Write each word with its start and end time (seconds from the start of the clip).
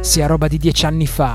sia 0.00 0.26
roba 0.26 0.48
di 0.48 0.58
dieci 0.58 0.86
anni 0.86 1.06
fa. 1.06 1.34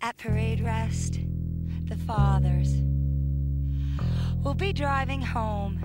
At 0.00 0.16
parade 0.18 0.60
rest, 0.62 1.18
the 1.88 1.96
fathers 2.06 2.72
will 4.42 4.54
be 4.54 4.72
driving 4.72 5.22
home. 5.22 5.80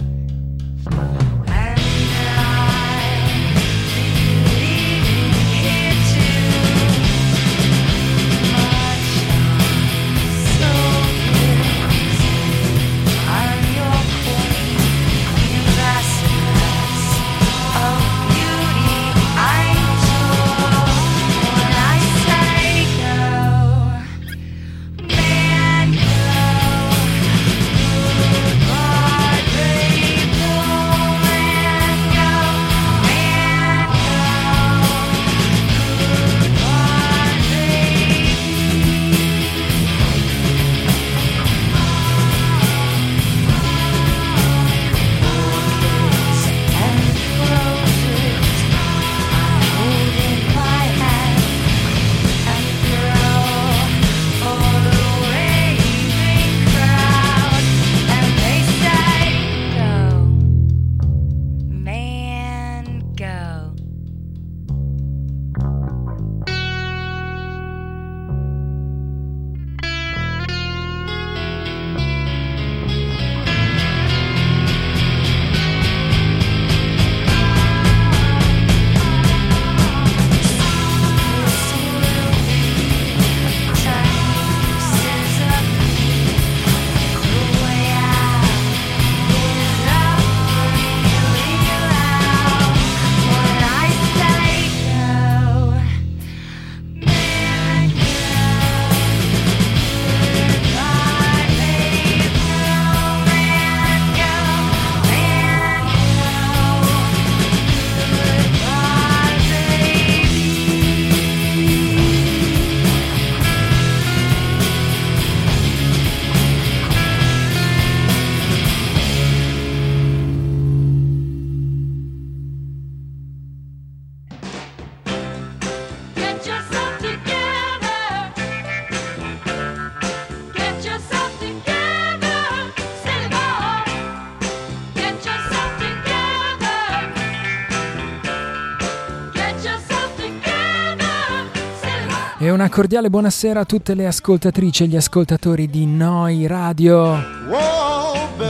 Una 142.60 142.68
cordiale 142.68 143.10
buonasera 143.10 143.62
a 143.62 143.64
tutte 143.64 143.94
le 143.94 144.06
ascoltatrici 144.06 144.84
e 144.84 144.88
gli 144.88 144.98
ascoltatori 144.98 145.70
di 145.70 145.86
Noi 145.86 146.46
Radio. 146.46 147.18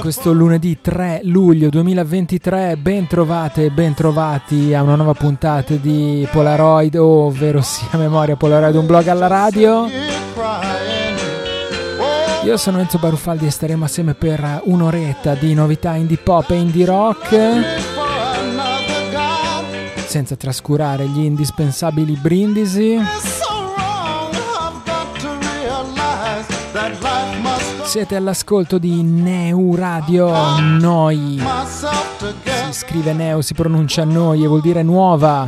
Questo 0.02 0.34
lunedì 0.34 0.80
3 0.82 1.22
luglio 1.26 1.70
2023, 1.70 2.76
ben 2.78 3.06
trovate 3.06 3.66
e 3.66 3.70
ben 3.70 3.94
trovati 3.94 4.74
a 4.74 4.82
una 4.82 4.96
nuova 4.96 5.14
puntata 5.14 5.76
di 5.76 6.28
Polaroid, 6.32 6.96
ovvero 6.96 7.62
sia 7.62 7.88
memoria 8.02 8.36
Polaroid, 8.36 8.74
un 8.74 8.88
blog 8.88 9.06
alla 9.06 9.28
radio. 9.28 9.86
Io 12.46 12.58
sono 12.58 12.80
Enzo 12.80 12.98
Baruffaldi 12.98 13.46
e 13.46 13.52
staremo 13.52 13.86
assieme 13.86 14.16
per 14.16 14.62
un'oretta 14.64 15.36
di 15.36 15.54
novità 15.54 15.94
indie 15.94 16.18
pop 16.18 16.50
e 16.50 16.56
indie 16.56 16.86
rock, 16.88 17.38
senza 20.08 20.36
trascurare 20.36 21.06
gli 21.06 21.20
indispensabili 21.20 22.18
brindisi. 22.20 23.29
Siete 27.89 28.15
all'ascolto 28.15 28.77
di 28.77 29.01
Neu 29.01 29.74
Radio 29.74 30.31
Noi. 30.59 31.41
Si 32.68 32.71
scrive 32.74 33.13
Neu, 33.13 33.41
si 33.41 33.56
pronuncia 33.56 34.03
Noi 34.03 34.44
e 34.44 34.47
vuol 34.47 34.62
dire 34.62 34.83
nuova. 34.83 35.47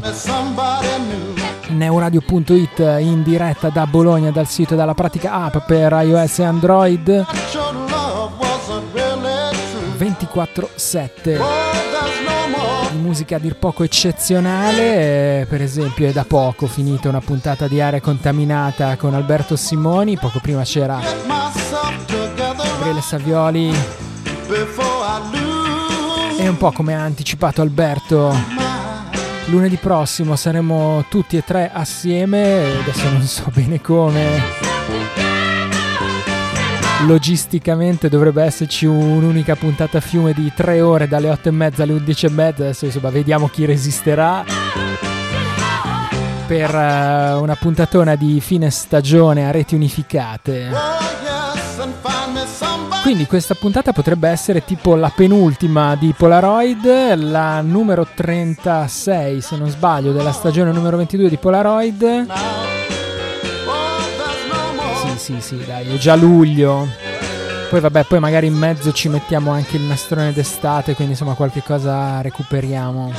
neuradio.it 1.67 2.79
in 2.99 3.21
diretta 3.21 3.69
da 3.69 3.85
Bologna 3.85 4.31
dal 4.31 4.47
sito 4.47 4.73
dalla 4.73 4.95
pratica 4.95 5.33
app 5.33 5.57
per 5.67 5.91
iOS 5.91 6.39
e 6.39 6.43
Android 6.43 7.07
Your 7.53 7.73
love 7.87 8.33
wasn't 8.39 8.91
really 8.93 9.55
true. 9.71 10.09
24/7 10.09 11.37
Oh, 11.37 11.45
there's 11.91 12.19
no 12.25 12.47
more. 12.57 12.89
di 12.91 12.97
musica 12.97 13.35
a 13.35 13.39
dir 13.39 13.55
poco 13.55 13.83
eccezionale, 13.83 15.45
per 15.47 15.61
esempio 15.61 16.07
è 16.07 16.11
da 16.11 16.25
poco 16.27 16.65
finita 16.65 17.07
una 17.07 17.21
puntata 17.21 17.67
di 17.67 17.79
Area 17.79 18.01
Contaminata 18.01 18.97
con 18.97 19.13
Alberto 19.13 19.55
Simoni, 19.55 20.17
poco 20.17 20.39
prima 20.39 20.63
c'era 20.63 20.99
Gabriele 23.01 23.03
Savioli 23.03 23.73
e 26.37 26.47
un 26.47 26.57
po' 26.57 26.71
come 26.71 26.95
ha 26.95 27.01
anticipato 27.01 27.61
Alberto 27.61 28.33
lunedì 29.45 29.75
prossimo 29.77 30.35
saremo 30.35 31.05
tutti 31.09 31.35
e 31.35 31.43
tre 31.43 31.69
assieme, 31.73 32.79
adesso 32.79 33.09
non 33.09 33.21
so 33.23 33.51
bene 33.53 33.81
come. 33.81 34.69
Logisticamente 37.07 38.07
dovrebbe 38.07 38.43
esserci 38.43 38.85
un'unica 38.85 39.55
puntata 39.55 39.97
a 39.97 40.01
fiume 40.01 40.33
di 40.33 40.51
tre 40.55 40.81
ore 40.81 41.07
dalle 41.07 41.29
8 41.29 41.49
e 41.49 41.51
mezza 41.51 41.83
alle 41.83 41.93
11 41.93 42.25
e 42.25 42.29
mezza, 42.29 42.63
adesso 42.63 42.85
insomma 42.85 43.09
vediamo 43.09 43.47
chi 43.49 43.65
resisterà 43.65 44.45
per 46.47 46.75
eh, 46.75 47.33
una 47.33 47.55
puntatona 47.55 48.15
di 48.15 48.39
fine 48.39 48.69
stagione 48.69 49.47
a 49.47 49.51
reti 49.51 49.73
unificate. 49.73 51.30
Quindi 53.01 53.25
questa 53.25 53.55
puntata 53.55 53.93
potrebbe 53.93 54.29
essere 54.29 54.63
tipo 54.63 54.95
la 54.95 55.11
penultima 55.13 55.95
di 55.95 56.13
Polaroid, 56.15 57.15
la 57.15 57.59
numero 57.61 58.07
36 58.13 59.41
se 59.41 59.57
non 59.57 59.69
sbaglio 59.69 60.11
della 60.11 60.31
stagione 60.31 60.71
numero 60.71 60.97
22 60.97 61.27
di 61.27 61.37
Polaroid. 61.37 62.27
Sì, 65.01 65.17
sì, 65.17 65.41
sì, 65.41 65.65
dai, 65.65 65.93
è 65.93 65.97
già 65.97 66.15
luglio. 66.15 66.87
Poi 67.71 67.79
vabbè, 67.79 68.03
poi 68.03 68.19
magari 68.19 68.47
in 68.47 68.55
mezzo 68.55 68.91
ci 68.91 69.09
mettiamo 69.09 69.51
anche 69.51 69.77
il 69.77 69.83
nastrone 69.83 70.31
d'estate, 70.31 70.93
quindi 70.93 71.13
insomma 71.13 71.33
qualche 71.33 71.63
cosa 71.63 72.21
recuperiamo. 72.21 73.11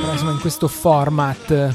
Però 0.00 0.12
insomma 0.12 0.32
in 0.32 0.40
questo 0.40 0.66
format. 0.68 1.74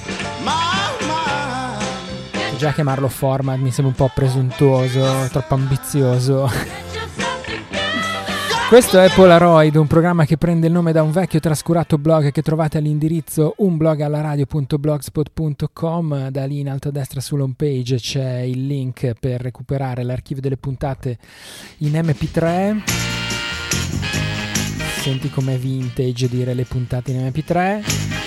Già 2.61 2.73
chiamarlo 2.73 3.07
format 3.07 3.57
mi 3.57 3.71
sembra 3.71 3.95
un 3.97 4.07
po' 4.07 4.11
presuntuoso, 4.13 5.03
troppo 5.31 5.55
ambizioso. 5.55 6.47
Questo 8.69 8.99
è 8.99 9.09
Polaroid, 9.09 9.75
un 9.77 9.87
programma 9.87 10.25
che 10.25 10.37
prende 10.37 10.67
il 10.67 10.73
nome 10.73 10.91
da 10.91 11.01
un 11.01 11.09
vecchio 11.09 11.39
trascurato 11.39 11.97
blog 11.97 12.31
che 12.31 12.43
trovate 12.43 12.77
all'indirizzo 12.77 13.55
unblogallaradio.blogspot.com. 13.57 16.29
Da 16.29 16.45
lì 16.45 16.59
in 16.59 16.69
alto 16.69 16.89
a 16.89 16.91
destra 16.91 17.19
sull'home 17.19 17.55
page 17.57 17.95
c'è 17.95 18.41
il 18.41 18.67
link 18.67 19.13
per 19.19 19.41
recuperare 19.41 20.03
l'archivio 20.03 20.43
delle 20.43 20.57
puntate 20.57 21.17
in 21.77 21.93
MP3. 21.93 22.77
Senti 25.01 25.31
com'è 25.31 25.57
vintage 25.57 26.29
dire 26.29 26.53
le 26.53 26.65
puntate 26.65 27.11
in 27.11 27.25
MP3. 27.25 28.20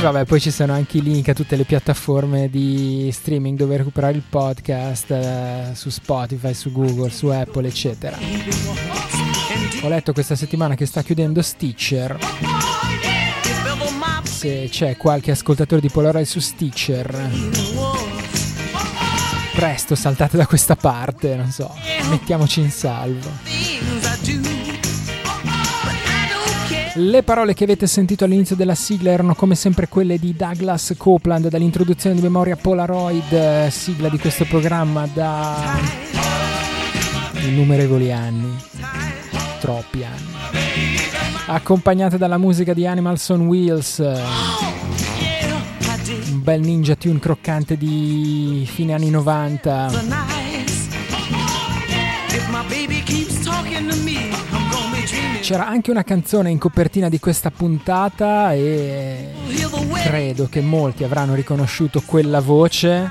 Vabbè, 0.00 0.24
poi 0.24 0.40
ci 0.40 0.50
sono 0.50 0.72
anche 0.72 0.98
i 0.98 1.02
link 1.02 1.28
a 1.28 1.34
tutte 1.34 1.56
le 1.56 1.64
piattaforme 1.64 2.48
di 2.48 3.10
streaming 3.12 3.58
dove 3.58 3.76
recuperare 3.76 4.14
il 4.14 4.22
podcast, 4.26 5.10
eh, 5.10 5.70
su 5.74 5.90
Spotify, 5.90 6.54
su 6.54 6.70
Google, 6.72 7.10
su 7.10 7.26
Apple, 7.26 7.66
eccetera. 7.66 8.16
Ho 9.82 9.88
letto 9.88 10.12
questa 10.12 10.36
settimana 10.36 10.76
che 10.76 10.86
sta 10.86 11.02
chiudendo 11.02 11.42
Stitcher. 11.42 12.16
Se 14.22 14.68
c'è 14.70 14.96
qualche 14.96 15.32
ascoltatore 15.32 15.80
di 15.80 15.90
Polaroid 15.90 16.26
su 16.26 16.38
Stitcher, 16.40 17.30
presto 19.52 19.94
saltate 19.96 20.36
da 20.36 20.46
questa 20.46 20.76
parte, 20.76 21.34
non 21.34 21.50
so, 21.50 21.74
mettiamoci 22.08 22.60
in 22.60 22.70
salvo. 22.70 23.97
Le 27.00 27.22
parole 27.22 27.54
che 27.54 27.62
avete 27.62 27.86
sentito 27.86 28.24
all'inizio 28.24 28.56
della 28.56 28.74
sigla 28.74 29.12
erano 29.12 29.36
come 29.36 29.54
sempre 29.54 29.86
quelle 29.86 30.18
di 30.18 30.34
Douglas 30.34 30.94
Copeland 30.96 31.46
dall'introduzione 31.46 32.16
di 32.16 32.22
memoria 32.22 32.56
Polaroid, 32.56 33.32
eh, 33.32 33.68
sigla 33.70 34.08
di 34.08 34.18
questo 34.18 34.44
programma 34.46 35.06
da 35.06 35.78
innumerevoli 37.34 38.10
anni, 38.10 38.52
troppi 39.60 40.02
anni. 40.02 40.96
Accompagnate 41.46 42.18
dalla 42.18 42.36
musica 42.36 42.74
di 42.74 42.84
Animals 42.84 43.28
on 43.28 43.46
Wheels, 43.46 44.00
eh, 44.00 44.20
un 46.32 46.42
bel 46.42 46.60
ninja 46.62 46.96
tune 46.96 47.20
croccante 47.20 47.76
di 47.76 48.68
fine 48.68 48.94
anni 48.94 49.10
90. 49.10 50.36
C'era 55.48 55.66
anche 55.66 55.90
una 55.90 56.04
canzone 56.04 56.50
in 56.50 56.58
copertina 56.58 57.08
di 57.08 57.18
questa 57.18 57.50
puntata 57.50 58.52
e 58.52 59.30
credo 60.04 60.46
che 60.46 60.60
molti 60.60 61.04
avranno 61.04 61.34
riconosciuto 61.34 62.02
quella 62.04 62.40
voce, 62.40 63.10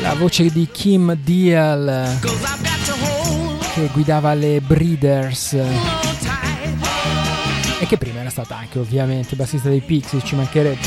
la 0.00 0.14
voce 0.14 0.50
di 0.50 0.68
Kim 0.72 1.14
Deal 1.14 2.18
che 3.74 3.90
guidava 3.92 4.34
le 4.34 4.60
Breeders 4.60 5.52
e 5.52 5.68
che 7.86 7.96
prima 7.96 8.22
era 8.22 8.30
stata 8.30 8.56
anche 8.56 8.80
ovviamente 8.80 9.36
bassista 9.36 9.68
dei 9.68 9.82
Pixies, 9.82 10.24
ci 10.26 10.34
mancherebbe. 10.34 10.80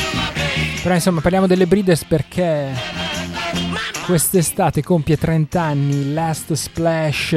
Però 0.83 0.93
insomma 0.93 1.21
parliamo 1.21 1.47
delle 1.47 1.67
Breeders 1.67 2.03
perché 2.03 3.04
quest'estate 4.05 4.83
compie 4.83 5.17
30 5.17 5.61
anni 5.61 6.13
Last 6.13 6.53
Splash, 6.53 7.35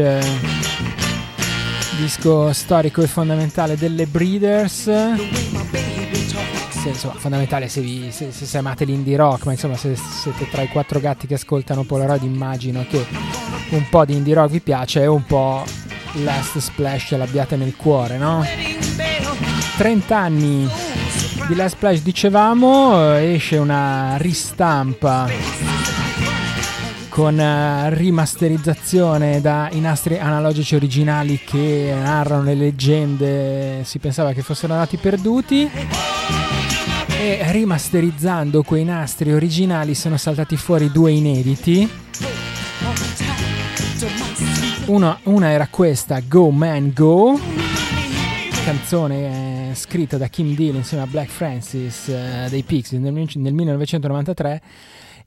disco 1.96 2.52
storico 2.52 3.00
e 3.00 3.06
fondamentale 3.06 3.76
delle 3.76 4.06
Breeders. 4.06 4.82
Se, 6.68 6.88
insomma, 6.88 7.14
fondamentale 7.14 7.68
se, 7.68 7.80
vi, 7.80 8.10
se, 8.12 8.32
se, 8.32 8.44
se 8.44 8.58
amate 8.58 8.84
l'indie 8.84 9.16
rock, 9.16 9.46
ma 9.46 9.52
insomma 9.52 9.76
se 9.76 9.96
siete 9.96 10.48
tra 10.50 10.60
i 10.60 10.68
quattro 10.68 11.00
gatti 11.00 11.26
che 11.26 11.34
ascoltano 11.34 11.84
Polaroid 11.84 12.22
immagino 12.22 12.84
che 12.88 13.04
un 13.70 13.88
po' 13.88 14.04
di 14.04 14.14
indie 14.14 14.34
rock 14.34 14.50
vi 14.50 14.60
piace 14.60 15.02
e 15.02 15.06
un 15.06 15.24
po' 15.24 15.64
Last 16.22 16.58
Splash 16.58 17.16
l'abbiate 17.16 17.56
nel 17.56 17.76
cuore, 17.76 18.18
no? 18.18 18.44
30 19.78 20.16
anni 20.16 20.68
di 21.46 21.54
Last 21.54 21.76
Splash 21.76 22.02
dicevamo, 22.02 23.14
eh, 23.14 23.34
esce 23.34 23.56
una 23.56 24.16
ristampa 24.18 25.77
con 27.18 27.40
eh, 27.40 27.92
rimasterizzazione 27.96 29.40
da 29.40 29.68
i 29.72 29.80
nastri 29.80 30.20
analogici 30.20 30.76
originali 30.76 31.40
che 31.44 31.92
narrano 31.92 32.44
le 32.44 32.54
leggende, 32.54 33.82
si 33.82 33.98
pensava 33.98 34.32
che 34.32 34.42
fossero 34.42 34.74
andati 34.74 34.98
perduti. 34.98 35.68
E 37.18 37.40
rimasterizzando 37.50 38.62
quei 38.62 38.84
nastri 38.84 39.32
originali 39.32 39.96
sono 39.96 40.16
saltati 40.16 40.56
fuori 40.56 40.92
due 40.92 41.10
inediti. 41.10 41.90
Una, 44.86 45.18
una 45.24 45.50
era 45.50 45.66
questa, 45.66 46.20
Go 46.24 46.50
Man 46.50 46.92
Go, 46.94 47.36
canzone 48.64 49.70
eh, 49.70 49.74
scritta 49.74 50.18
da 50.18 50.28
Kim 50.28 50.54
Deal 50.54 50.76
insieme 50.76 51.02
a 51.02 51.06
Black 51.08 51.30
Francis 51.30 52.06
eh, 52.10 52.46
dei 52.48 52.62
Pixies 52.62 53.00
nel, 53.00 53.12
nel 53.12 53.54
1993 53.54 54.62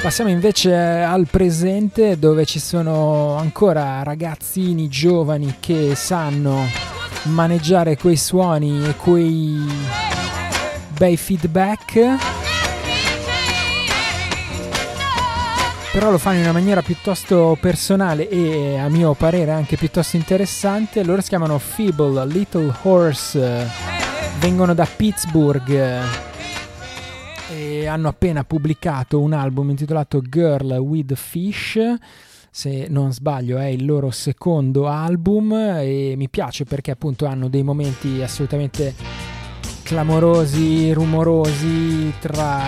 passiamo 0.00 0.30
invece 0.30 0.74
al 0.74 1.26
presente 1.28 2.18
dove 2.18 2.44
ci 2.44 2.60
sono 2.60 3.36
ancora 3.36 4.02
ragazzini 4.02 4.88
giovani 4.88 5.56
che 5.58 5.94
sanno 5.96 6.66
maneggiare 7.24 7.96
quei 7.96 8.16
suoni 8.16 8.86
e 8.86 8.94
quei 8.94 9.60
bei 10.96 11.16
feedback. 11.16 12.36
però 15.90 16.12
lo 16.12 16.18
fanno 16.18 16.36
in 16.36 16.42
una 16.42 16.52
maniera 16.52 16.80
piuttosto 16.80 17.56
personale 17.60 18.28
e 18.28 18.78
a 18.78 18.88
mio 18.88 19.14
parere 19.14 19.50
anche 19.50 19.76
piuttosto 19.76 20.16
interessante. 20.16 21.02
Loro 21.02 21.22
si 21.22 21.28
chiamano 21.28 21.58
Feeble 21.58 22.24
Little 22.24 22.72
Horse, 22.82 23.66
vengono 24.38 24.74
da 24.74 24.86
Pittsburgh 24.86 26.27
e 27.50 27.86
hanno 27.86 28.08
appena 28.08 28.44
pubblicato 28.44 29.20
un 29.20 29.32
album 29.32 29.70
intitolato 29.70 30.20
Girl 30.20 30.72
with 30.78 31.14
Fish. 31.14 31.78
Se 32.50 32.86
non 32.88 33.12
sbaglio 33.12 33.58
è 33.58 33.66
il 33.66 33.84
loro 33.84 34.10
secondo 34.10 34.88
album 34.88 35.52
e 35.52 36.14
mi 36.16 36.28
piace 36.28 36.64
perché 36.64 36.90
appunto 36.90 37.26
hanno 37.26 37.48
dei 37.48 37.62
momenti 37.62 38.22
assolutamente 38.22 38.94
clamorosi, 39.82 40.92
rumorosi 40.92 42.12
tra 42.18 42.60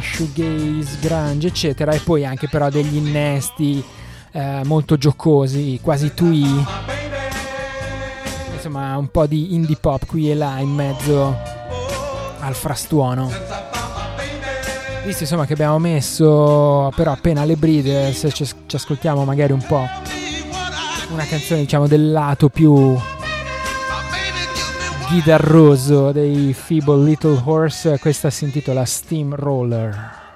shoegaze, 0.00 0.98
grunge, 1.00 1.48
eccetera, 1.48 1.92
e 1.92 1.98
poi 1.98 2.24
anche 2.24 2.48
però 2.48 2.68
degli 2.70 2.96
innesti 2.96 3.82
eh, 4.30 4.60
molto 4.64 4.96
giocosi, 4.96 5.80
quasi 5.82 6.14
twee. 6.14 6.64
Insomma, 8.54 8.96
un 8.96 9.08
po' 9.08 9.26
di 9.26 9.54
indie 9.54 9.76
pop 9.80 10.06
qui 10.06 10.30
e 10.30 10.34
là 10.34 10.58
in 10.58 10.70
mezzo 10.70 11.36
al 12.38 12.54
frastuono. 12.54 13.30
Visto 15.08 15.22
insomma 15.22 15.46
che 15.46 15.54
abbiamo 15.54 15.78
messo 15.78 16.92
però 16.94 17.12
appena 17.12 17.46
le 17.46 17.56
bride, 17.56 18.12
se 18.12 18.30
ci, 18.30 18.44
ci 18.44 18.76
ascoltiamo 18.76 19.24
magari 19.24 19.52
un 19.52 19.64
po' 19.66 19.88
una 21.10 21.24
canzone 21.24 21.60
diciamo 21.60 21.86
del 21.86 22.12
lato 22.12 22.50
più 22.50 22.94
chitarroso 25.08 26.12
dei 26.12 26.52
Feeble 26.52 27.04
Little 27.04 27.40
Horse, 27.42 27.98
questa 27.98 28.28
si 28.28 28.44
intitola 28.44 28.84
Steamroller. 28.84 30.27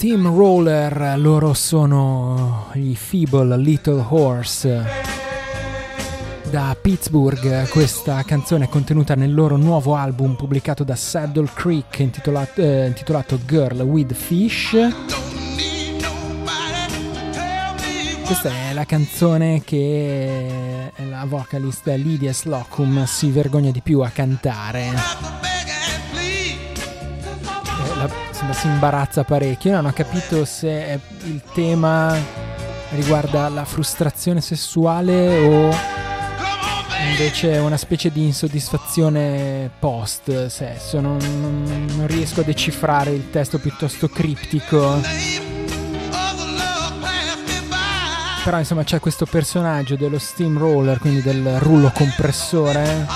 Steamroller, 0.00 1.18
loro 1.18 1.52
sono 1.52 2.70
i 2.72 2.96
Feeble 2.96 3.54
Little 3.58 4.02
Horse. 4.08 4.82
Da 6.50 6.74
Pittsburgh, 6.80 7.68
questa 7.68 8.22
canzone 8.22 8.64
è 8.64 8.68
contenuta 8.70 9.14
nel 9.14 9.34
loro 9.34 9.58
nuovo 9.58 9.96
album 9.96 10.36
pubblicato 10.36 10.84
da 10.84 10.96
Saddle 10.96 11.50
Creek 11.52 11.98
intitolato, 11.98 12.62
eh, 12.62 12.86
intitolato 12.86 13.38
Girl 13.44 13.78
with 13.82 14.14
Fish. 14.14 14.70
Questa 18.24 18.48
è 18.48 18.72
la 18.72 18.84
canzone 18.86 19.60
che 19.62 20.92
la 21.10 21.26
vocalist 21.26 21.86
Lydia 21.88 22.32
Slocum 22.32 23.04
si 23.04 23.28
vergogna 23.28 23.70
di 23.70 23.82
più 23.82 24.00
a 24.00 24.08
cantare. 24.08 25.49
Insomma, 28.40 28.54
si 28.54 28.68
imbarazza 28.68 29.22
parecchio. 29.22 29.70
Io 29.70 29.76
non 29.76 29.86
ho 29.90 29.92
capito 29.92 30.46
se 30.46 30.98
il 31.24 31.42
tema 31.52 32.16
riguarda 32.92 33.50
la 33.50 33.66
frustrazione 33.66 34.40
sessuale 34.40 35.38
o 35.46 35.70
invece 37.10 37.58
una 37.58 37.76
specie 37.76 38.10
di 38.10 38.24
insoddisfazione 38.24 39.70
post 39.78 40.46
sesso. 40.46 41.00
Non, 41.00 41.18
non- 41.18 41.86
non 41.96 42.06
riesco 42.06 42.40
a 42.40 42.44
decifrare 42.44 43.10
il 43.10 43.28
testo 43.28 43.58
piuttosto 43.58 44.08
criptico. 44.08 45.00
Però 48.42 48.58
insomma 48.58 48.84
c'è 48.84 49.00
questo 49.00 49.26
personaggio 49.26 49.96
dello 49.96 50.18
steamroller, 50.18 50.98
quindi 50.98 51.20
del 51.20 51.58
rullo 51.58 51.90
compressore, 51.94 53.06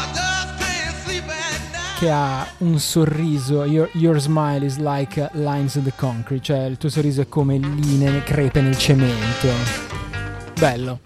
che 1.98 2.10
ha 2.10 2.46
un 2.58 2.78
sorriso. 2.78 3.64
Your, 3.64 3.88
your 3.94 4.18
smile 4.18 4.64
is 4.64 4.78
like 4.78 5.30
lines 5.32 5.74
in 5.74 5.84
the 5.84 5.92
concrete, 5.96 6.42
cioè 6.42 6.64
il 6.64 6.76
tuo 6.76 6.88
sorriso 6.88 7.20
è 7.22 7.28
come 7.28 7.58
linee 7.58 8.22
crepe 8.22 8.60
nel 8.60 8.76
cemento. 8.76 9.48
Bello. 10.58 11.00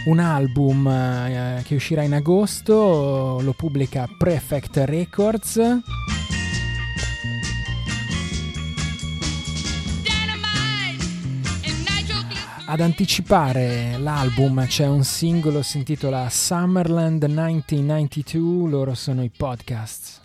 un 0.06 0.18
album 0.18 0.86
eh, 0.86 1.62
che 1.64 1.74
uscirà 1.74 2.02
in 2.02 2.14
agosto 2.14 3.38
lo 3.40 3.52
pubblica 3.52 4.08
Prefect 4.16 4.76
Records 4.84 5.60
Ad 12.70 12.78
anticipare 12.78 13.98
l'album 13.98 14.64
c'è 14.64 14.86
un 14.86 15.02
singolo 15.02 15.60
si 15.60 15.78
intitola 15.78 16.30
Summerland 16.30 17.24
1992, 17.24 18.70
loro 18.70 18.94
sono 18.94 19.24
i 19.24 19.30
podcasts. 19.36 20.20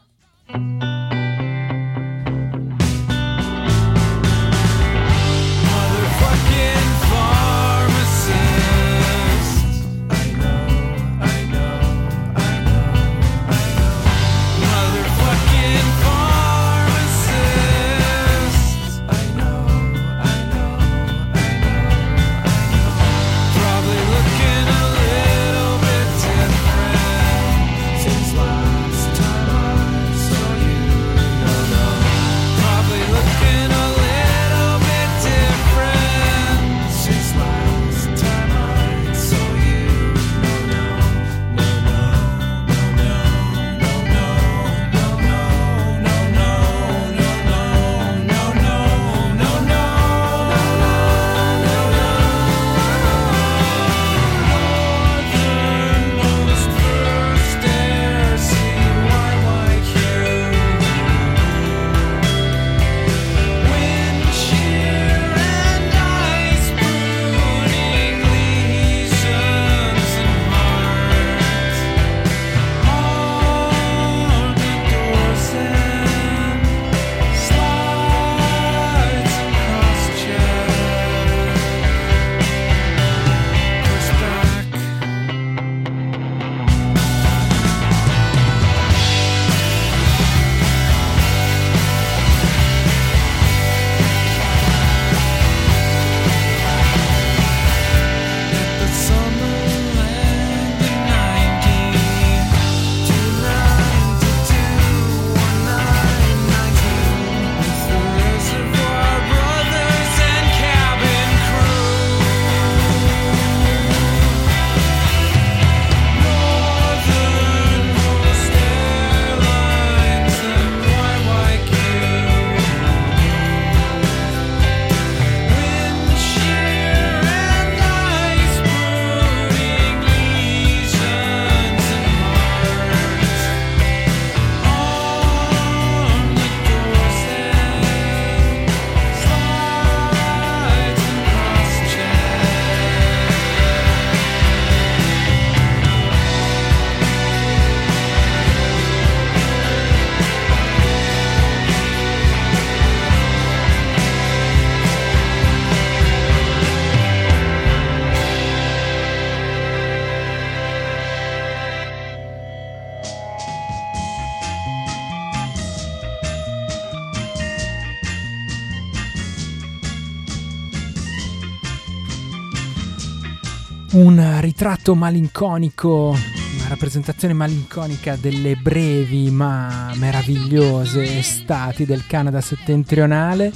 Ritratto 174.58 174.96
malinconico, 174.96 176.12
una 176.12 176.68
rappresentazione 176.70 177.34
malinconica 177.34 178.16
delle 178.16 178.56
brevi 178.56 179.30
ma 179.30 179.92
meravigliose 179.96 181.18
estati 181.18 181.86
del 181.86 182.08
Canada 182.08 182.40
settentrionale. 182.40 183.52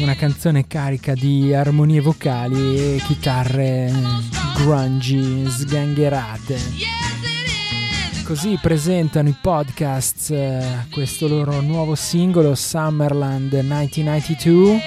Una 0.00 0.16
canzone 0.16 0.66
carica 0.66 1.14
di 1.14 1.54
armonie 1.54 2.00
vocali 2.00 2.96
e 2.96 3.02
chitarre 3.06 3.92
grungy, 4.56 5.48
sgangherate. 5.48 6.58
Così 8.24 8.58
presentano 8.60 9.28
i 9.28 9.36
podcasts 9.40 10.30
eh, 10.30 10.86
questo 10.90 11.28
loro 11.28 11.60
nuovo 11.60 11.94
singolo 11.94 12.56
Summerland 12.56 13.52
1992. 13.52 14.82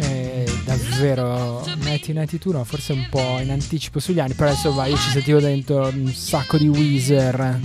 Eh, 0.00 0.60
davvero 0.64 1.75
1992 2.12 2.58
no, 2.58 2.64
forse 2.64 2.92
un 2.92 3.06
po' 3.10 3.38
in 3.40 3.50
anticipo 3.50 3.98
sugli 3.98 4.20
anni, 4.20 4.34
però 4.34 4.50
insomma 4.50 4.86
io 4.86 4.96
ci 4.96 5.10
sentivo 5.10 5.40
dentro 5.40 5.88
un 5.88 6.12
sacco 6.12 6.58
di 6.58 6.68
Weezer, 6.68 7.60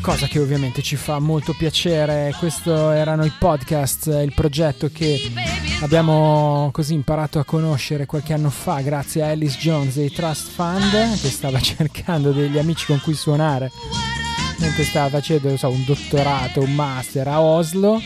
cosa 0.00 0.26
che 0.26 0.38
ovviamente 0.38 0.82
ci 0.82 0.96
fa 0.96 1.18
molto 1.18 1.54
piacere. 1.56 2.34
Questo 2.38 2.90
erano 2.90 3.24
i 3.24 3.32
podcast, 3.38 4.06
il 4.06 4.32
progetto 4.34 4.90
che 4.92 5.32
abbiamo 5.80 6.70
così 6.72 6.94
imparato 6.94 7.38
a 7.38 7.44
conoscere 7.44 8.06
qualche 8.06 8.32
anno 8.32 8.50
fa 8.50 8.80
grazie 8.80 9.22
a 9.22 9.28
Alice 9.28 9.58
Jones 9.58 9.96
dei 9.96 10.10
Trust 10.10 10.50
Fund 10.50 10.90
che 10.90 11.30
stava 11.30 11.58
cercando 11.60 12.32
degli 12.32 12.58
amici 12.58 12.86
con 12.86 13.00
cui 13.00 13.14
suonare 13.14 13.70
mentre 14.58 14.84
stava 14.84 15.08
facendo 15.08 15.56
so, 15.56 15.68
un 15.68 15.84
dottorato, 15.84 16.60
un 16.60 16.74
master 16.74 17.28
a 17.28 17.40
Oslo 17.40 18.00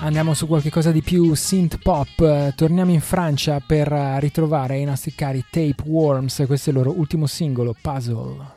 Andiamo 0.00 0.34
su 0.34 0.46
qualcosa 0.46 0.90
di 0.90 1.02
più 1.02 1.34
synth 1.34 1.78
pop. 1.82 2.54
Torniamo 2.54 2.92
in 2.92 3.00
Francia 3.00 3.60
per 3.64 3.88
ritrovare 4.20 4.78
i 4.78 4.84
nostri 4.84 5.14
cari 5.14 5.44
Tape 5.50 5.82
Worms. 5.84 6.44
Questo 6.46 6.70
è 6.70 6.72
il 6.72 6.78
loro 6.78 6.94
ultimo 6.96 7.26
singolo, 7.26 7.74
Puzzle. 7.78 8.54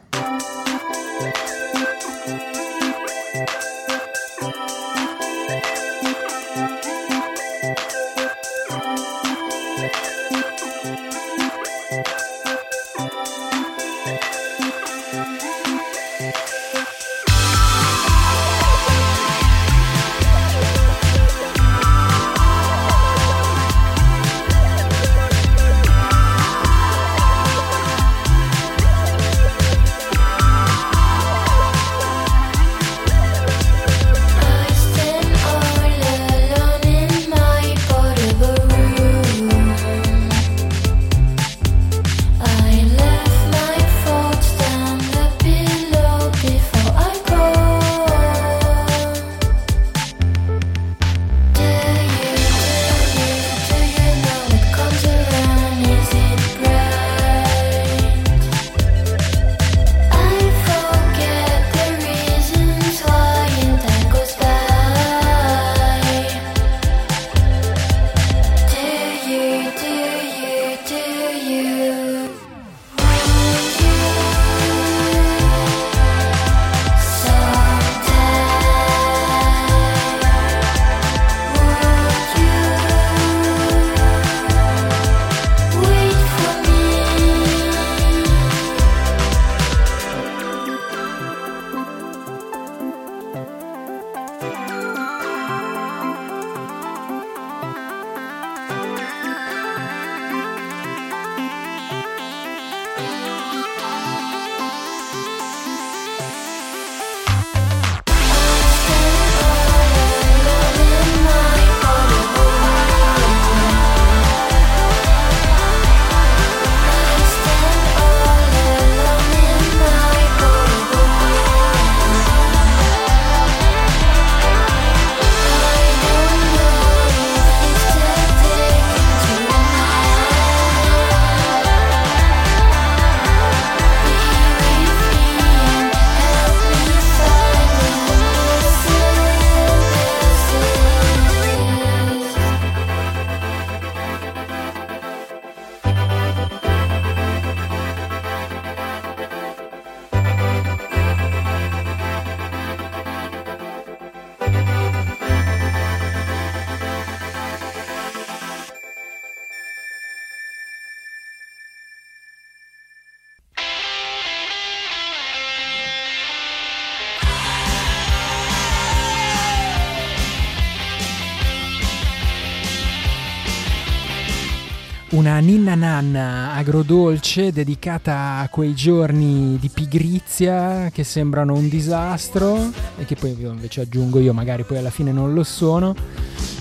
Ninna 175.39 175.75
nanna 175.75 176.53
agrodolce 176.53 177.51
dedicata 177.51 178.37
a 178.37 178.49
quei 178.49 178.73
giorni 178.73 179.57
di 179.59 179.69
pigrizia 179.69 180.89
che 180.91 181.03
sembrano 181.03 181.53
un 181.53 181.67
disastro 181.69 182.71
e 182.97 183.05
che 183.05 183.15
poi 183.15 183.35
invece 183.39 183.81
aggiungo 183.81 184.19
io 184.19 184.33
magari 184.33 184.63
poi 184.63 184.77
alla 184.77 184.89
fine 184.89 185.11
non 185.11 185.33
lo 185.33 185.43
sono 185.43 185.95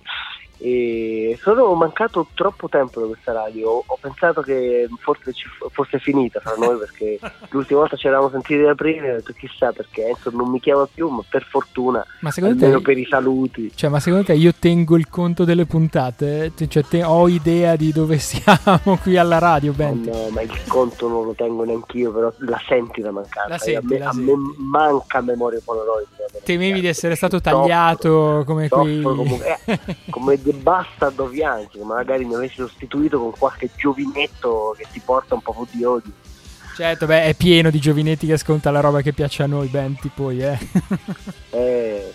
E 0.70 1.38
sono 1.42 1.72
mancato 1.74 2.26
troppo 2.34 2.68
tempo 2.68 3.00
da 3.00 3.06
questa 3.06 3.30
radio. 3.32 3.68
Ho, 3.70 3.84
ho 3.86 3.98
pensato 4.00 4.40
che 4.42 4.88
forse 4.98 5.32
ci 5.32 5.46
f- 5.46 5.70
fosse 5.70 6.00
finita 6.00 6.40
fra 6.40 6.54
noi 6.58 6.76
perché 6.76 7.20
l'ultima 7.50 7.80
volta 7.80 7.94
ci 7.96 8.08
eravamo 8.08 8.30
sentiti 8.30 8.60
ad 8.62 8.70
aprile 8.70 9.06
e 9.06 9.12
ho 9.12 9.14
detto 9.16 9.32
chissà 9.34 9.70
perché 9.70 10.08
Enzo 10.08 10.30
non 10.30 10.50
mi 10.50 10.58
chiama 10.58 10.88
più, 10.92 11.08
ma 11.08 11.22
per 11.28 11.44
fortuna, 11.48 12.04
Ma 12.20 12.32
secondo 12.32 12.56
almeno 12.64 12.78
te, 12.78 12.84
per 12.84 12.98
i 12.98 13.06
saluti. 13.08 13.70
cioè, 13.76 13.90
ma 13.90 14.00
secondo 14.00 14.24
te 14.26 14.32
io 14.34 14.52
tengo 14.58 14.96
il 14.96 15.08
conto 15.08 15.44
delle 15.44 15.66
puntate? 15.66 16.50
Te- 16.56 16.66
Cioè, 16.66 16.82
te- 16.82 17.04
ho 17.04 17.28
idea 17.28 17.76
di 17.76 17.92
dove 17.92 18.18
siamo 18.18 18.98
qui 19.00 19.16
alla 19.16 19.38
radio, 19.38 19.70
Ma 19.70 19.76
Benti? 19.76 20.10
No, 20.10 20.28
ma 20.30 20.40
il 20.42 20.50
conto 20.66 21.06
non 21.06 21.26
lo 21.26 21.32
tengo 21.34 21.62
neanch'io, 21.62 22.10
però 22.10 22.32
la 22.38 22.60
senti 22.66 23.00
la 23.02 23.12
mancanza. 23.12 23.48
La 23.50 23.58
senti, 23.58 23.94
a 23.94 23.98
me, 23.98 24.04
a 24.04 24.12
me 24.14 24.32
manca 24.58 25.20
memoria 25.20 25.60
Polaroid. 25.64 26.06
Temevi 26.42 26.80
di 26.80 26.86
essere 26.88 27.14
stato 27.14 27.40
tagliato 27.40 28.42
come 28.44 28.66
soffro 28.68 29.14
come, 29.14 29.38
eh, 29.64 29.78
come 30.10 30.36
Of 30.64 31.32
Yankee, 31.32 31.78
che 31.78 31.84
magari 31.84 32.24
mi 32.24 32.34
avessi 32.34 32.56
sostituito 32.56 33.18
con 33.18 33.32
qualche 33.36 33.70
giovinetto 33.76 34.74
che 34.76 34.86
ti 34.92 35.00
porta 35.04 35.34
un 35.34 35.42
po' 35.42 35.66
di 35.70 35.84
odio. 35.84 36.12
Certo, 36.76 37.06
beh, 37.06 37.24
è 37.24 37.34
pieno 37.34 37.70
di 37.70 37.78
giovinetti 37.78 38.26
che 38.26 38.34
ascolta 38.34 38.70
la 38.70 38.80
roba 38.80 39.00
che 39.00 39.12
piace 39.14 39.42
a 39.42 39.46
noi, 39.46 39.68
Benti, 39.68 40.10
poi, 40.14 40.42
eh. 40.42 40.58
Eh, 41.50 42.12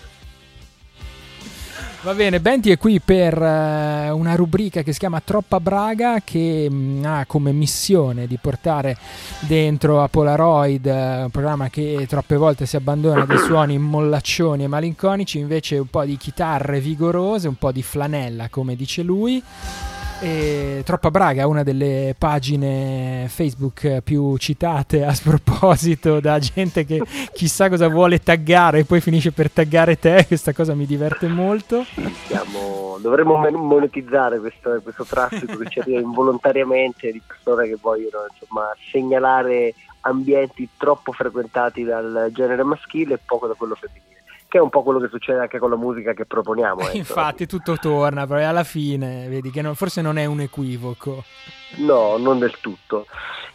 Va 2.04 2.14
bene, 2.14 2.40
Benti 2.40 2.72
è 2.72 2.78
qui 2.78 2.98
per 2.98 3.40
eh, 3.40 4.10
una 4.10 4.34
rubrica 4.34 4.82
che 4.82 4.92
si 4.92 4.98
chiama 4.98 5.20
Troppa 5.20 5.60
Braga 5.60 6.18
che 6.24 6.68
mh, 6.68 7.04
ha 7.04 7.24
come 7.26 7.52
missione 7.52 8.26
di 8.26 8.38
portare 8.40 8.96
dentro 9.38 10.02
a 10.02 10.08
Polaroid, 10.08 10.84
eh, 10.84 11.22
un 11.22 11.30
programma 11.30 11.68
che 11.70 12.04
troppe 12.08 12.34
volte 12.34 12.66
si 12.66 12.74
abbandona 12.74 13.24
dei 13.24 13.38
suoni 13.38 13.78
mollaccioni 13.78 14.64
e 14.64 14.66
malinconici, 14.66 15.38
invece 15.38 15.78
un 15.78 15.86
po' 15.86 16.04
di 16.04 16.16
chitarre 16.16 16.80
vigorose, 16.80 17.46
un 17.46 17.54
po' 17.56 17.70
di 17.70 17.84
flanella 17.84 18.48
come 18.48 18.74
dice 18.74 19.02
lui. 19.02 19.40
E 20.22 20.82
Troppa 20.84 21.10
Braga, 21.10 21.48
una 21.48 21.64
delle 21.64 22.14
pagine 22.16 23.26
Facebook 23.28 24.02
più 24.02 24.36
citate 24.36 25.04
a 25.04 25.10
sproposito 25.14 26.20
da 26.20 26.38
gente 26.38 26.84
che 26.84 27.02
chissà 27.32 27.68
cosa 27.68 27.88
vuole 27.88 28.20
taggare 28.20 28.78
e 28.78 28.84
poi 28.84 29.00
finisce 29.00 29.32
per 29.32 29.50
taggare 29.50 29.98
te, 29.98 30.24
questa 30.28 30.52
cosa 30.52 30.74
mi 30.74 30.86
diverte 30.86 31.26
molto. 31.26 31.84
siamo- 32.26 32.98
dovremmo 33.00 33.36
monetizzare 33.50 34.38
questo, 34.38 34.80
questo 34.80 35.04
traffico 35.04 35.56
che 35.56 35.68
ci 35.68 35.80
arriva 35.80 35.98
involontariamente 35.98 37.10
di 37.10 37.20
persone 37.26 37.66
che 37.66 37.76
vogliono 37.80 38.26
insomma, 38.30 38.72
segnalare 38.92 39.74
ambienti 40.02 40.68
troppo 40.76 41.10
frequentati 41.10 41.82
dal 41.82 42.28
genere 42.32 42.62
maschile 42.62 43.14
e 43.14 43.18
poco 43.24 43.48
da 43.48 43.54
quello 43.54 43.74
femminile. 43.74 44.11
Che 44.52 44.58
è 44.58 44.60
un 44.60 44.68
po' 44.68 44.82
quello 44.82 44.98
che 45.00 45.08
succede 45.08 45.38
anche 45.40 45.58
con 45.58 45.70
la 45.70 45.76
musica 45.76 46.12
che 46.12 46.26
proponiamo. 46.26 46.80
ecco. 46.86 46.96
Infatti 46.98 47.46
tutto 47.46 47.78
torna, 47.78 48.26
però 48.26 48.46
alla 48.46 48.64
fine 48.64 49.26
vedi 49.26 49.50
che 49.50 49.62
non- 49.62 49.74
forse 49.74 50.02
non 50.02 50.18
è 50.18 50.26
un 50.26 50.40
equivoco. 50.40 51.24
No, 51.78 52.18
non 52.18 52.38
del 52.38 52.54
tutto. 52.60 53.06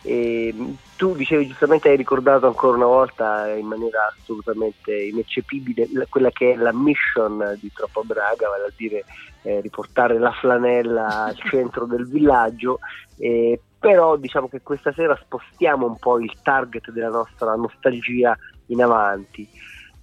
E, 0.01 0.51
tu 0.95 1.13
dicevi 1.15 1.45
giustamente, 1.45 1.89
hai 1.89 1.97
ricordato 1.97 2.47
ancora 2.47 2.77
una 2.77 2.87
volta 2.87 3.53
in 3.55 3.67
maniera 3.67 4.11
assolutamente 4.19 4.91
ineccepibile 4.91 5.87
la- 5.93 6.07
quella 6.09 6.31
che 6.31 6.53
è 6.53 6.55
la 6.55 6.73
mission 6.73 7.55
di 7.61 7.71
Troppo 7.71 8.01
Braga, 8.03 8.49
vale 8.49 8.63
a 8.63 8.71
dire 8.75 9.05
eh, 9.43 9.61
riportare 9.61 10.17
la 10.17 10.31
flanella 10.31 11.25
al 11.25 11.35
centro 11.47 11.85
del 11.85 12.07
villaggio. 12.07 12.79
eh, 13.19 13.61
però 13.79 14.15
diciamo 14.15 14.47
che 14.49 14.61
questa 14.63 14.91
sera 14.93 15.15
spostiamo 15.15 15.85
un 15.85 15.97
po' 15.99 16.19
il 16.19 16.33
target 16.41 16.89
della 16.89 17.09
nostra 17.09 17.53
nostalgia 17.53 18.35
in 18.69 18.81
avanti. 18.81 19.47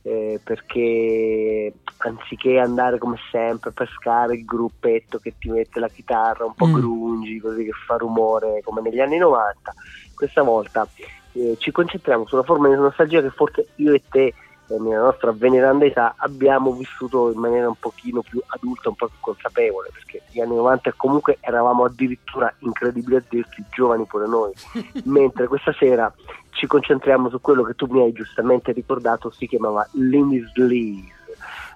Eh, 0.06 0.38
perché 0.44 1.72
anziché 1.96 2.58
andare 2.58 2.98
come 2.98 3.16
sempre 3.30 3.70
a 3.70 3.72
pescare 3.72 4.34
il 4.34 4.44
gruppetto 4.44 5.18
che 5.18 5.34
ti 5.38 5.48
mette 5.48 5.80
la 5.80 5.88
chitarra 5.88 6.44
un 6.44 6.54
po' 6.54 6.66
Mm. 6.66 6.74
grungi, 6.74 7.40
così 7.40 7.64
che 7.64 7.72
fa 7.86 7.96
rumore 7.96 8.60
come 8.62 8.82
negli 8.82 9.00
anni 9.00 9.16
90, 9.16 9.74
questa 10.14 10.42
volta 10.42 10.86
eh, 11.32 11.56
ci 11.58 11.70
concentriamo 11.70 12.26
su 12.26 12.34
una 12.34 12.44
forma 12.44 12.68
di 12.68 12.74
nostalgia 12.74 13.22
che 13.22 13.30
forse 13.30 13.68
io 13.76 13.94
e 13.94 14.02
te 14.10 14.34
eh, 14.68 14.78
nella 14.78 15.02
nostra 15.02 15.32
veneranda 15.32 15.84
età 15.84 16.14
abbiamo 16.16 16.72
vissuto 16.72 17.30
in 17.30 17.38
maniera 17.38 17.68
un 17.68 17.78
pochino 17.78 18.22
più 18.22 18.40
adulta, 18.46 18.88
un 18.88 18.94
po' 18.94 19.08
più 19.08 19.18
consapevole, 19.20 19.90
perché 19.92 20.22
negli 20.28 20.40
anni 20.40 20.56
90 20.56 20.94
comunque 20.96 21.38
eravamo 21.40 21.84
addirittura 21.84 22.52
incredibili 22.60 23.16
a 23.16 23.24
dirsi 23.28 23.62
giovani 23.70 24.04
pure 24.06 24.26
noi, 24.26 24.52
mentre 25.04 25.46
questa 25.46 25.72
sera 25.72 26.12
ci 26.50 26.66
concentriamo 26.66 27.28
su 27.28 27.40
quello 27.40 27.62
che 27.62 27.74
tu 27.74 27.86
mi 27.86 28.02
hai 28.02 28.12
giustamente 28.12 28.72
ricordato, 28.72 29.30
si 29.30 29.46
chiamava 29.46 29.86
Sleaze, 29.92 30.52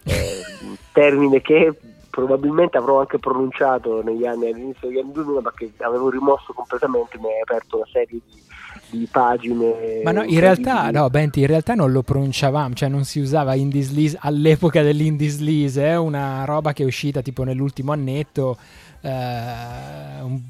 eh, 0.05 0.43
un 0.63 0.77
termine 0.93 1.41
che 1.41 1.75
probabilmente 2.11 2.79
avrò 2.79 3.01
anche 3.01 3.19
pronunciato 3.19 4.03
negli 4.03 4.27
anni 4.27 4.51
all'inizio 4.51 4.89
degli 4.89 4.99
anni 4.99 5.13
2000 5.13 5.41
ma 5.41 5.53
che 5.55 5.71
avevo 5.79 6.11
rimosso 6.11 6.53
completamente 6.53 7.19
mi 7.19 7.27
hai 7.27 7.41
aperto 7.43 7.77
una 7.77 7.87
serie 7.93 8.07
di, 8.09 8.43
di 8.91 9.07
pagine 9.11 10.01
Ma 10.03 10.13
no, 10.13 10.23
in 10.23 10.41
realtà, 10.41 10.91
no, 10.91 11.09
Benti, 11.11 11.41
in 11.41 11.47
realtà 11.47 11.75
non 11.75 11.93
lo 11.93 12.03
pronunciavamo, 12.03 12.75
cioè 12.75 12.89
non 12.89 13.05
si 13.05 13.21
usava 13.21 13.55
Indie 13.55 13.83
Sleaze 13.83 14.17
all'epoca 14.21 14.83
dell'Indie 14.83 15.29
Sleaze, 15.29 15.85
è 15.85 15.97
una 15.97 16.45
roba 16.45 16.73
che 16.73 16.83
è 16.83 16.87
uscita 16.87 17.21
tipo 17.23 17.45
nell'ultimo 17.45 17.93
annetto, 17.93 18.57
eh, 19.01 20.21
un, 20.23 20.41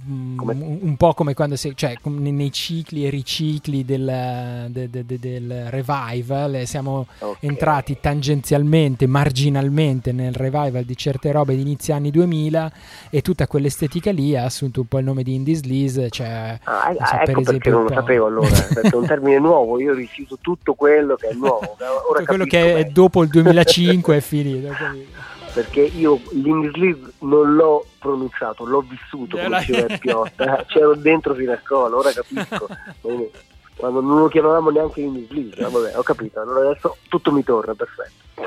un- 0.40 0.78
un 0.82 0.96
po' 0.96 1.12
come 1.14 1.34
quando 1.34 1.56
si, 1.56 1.72
cioè 1.74 1.94
nei, 2.04 2.50
cicli 2.50 3.06
e 3.06 3.10
ricicli 3.10 3.84
del, 3.84 4.66
de- 4.70 4.88
de- 4.90 5.04
de- 5.06 5.18
del 5.18 5.66
revival, 5.70 6.54
eh, 6.54 6.66
siamo 6.66 7.06
Ok. 7.18 7.36
entrati 7.40 7.98
tangenzialmente, 8.00 9.06
marginalmente 9.06 10.12
nel 10.12 10.34
revival 10.34 10.84
di 10.84 10.96
certe 10.96 11.30
robe 11.32 11.54
di 11.54 11.60
inizio 11.62 11.94
anni 11.94 12.10
2000 12.10 12.72
e 13.10 13.20
tutta 13.22 13.46
quell'estetica 13.46 14.10
lì 14.10 14.36
ha 14.36 14.44
assunto 14.44 14.80
un 14.80 14.86
po' 14.86 14.98
il 14.98 15.04
nome 15.04 15.22
di 15.22 15.34
Indie 15.34 15.54
Sleaze, 15.54 16.08
cioè, 16.10 16.58
Ah, 16.64 16.86
non 16.88 16.96
so, 16.96 17.16
per 17.16 17.20
ecco 17.20 17.24
perché 17.24 17.40
esempio 17.40 17.70
non 17.72 17.82
lo 17.84 17.92
sapevo 17.92 18.26
allora, 18.26 18.48
perché 18.72 18.88
è 18.88 18.94
un 18.96 19.06
termine 19.06 19.38
nuovo, 19.38 19.78
io 19.80 19.92
rifiuto 19.94 20.38
tutto 20.40 20.74
quello 20.74 21.16
che 21.16 21.28
è 21.28 21.34
nuovo. 21.34 21.76
Ora 21.78 22.18
Tutto 22.20 22.24
quello 22.24 22.44
che 22.44 22.74
è 22.76 22.84
dopo 22.86 23.22
il 23.22 23.28
2005 23.28 24.16
è 24.16 24.20
finito. 24.20 24.68
capito? 24.68 25.27
Perché 25.52 25.80
io 25.80 26.20
l'Inglish 26.30 26.98
non 27.20 27.54
l'ho 27.54 27.86
pronunciato, 27.98 28.64
l'ho 28.64 28.80
vissuto 28.88 29.36
Eh, 29.36 29.42
come 29.44 29.48
la- 29.48 29.58
diceva 29.58 29.92
il 29.92 29.98
Piotta, 30.00 30.64
c'ero 30.66 30.94
dentro 30.94 31.34
fino 31.34 31.52
al 31.52 31.62
collo, 31.62 31.98
ora 31.98 32.12
capisco. 32.12 32.66
Quando 33.78 34.00
non 34.00 34.18
lo 34.22 34.28
chiamavamo 34.28 34.70
neanche 34.70 35.00
l'Inglish, 35.02 35.70
vabbè, 35.70 35.96
ho 35.96 36.02
capito, 36.02 36.40
allora 36.40 36.68
adesso 36.70 36.96
tutto 37.08 37.30
mi 37.30 37.44
torna, 37.44 37.74
perfetto. 37.74 38.42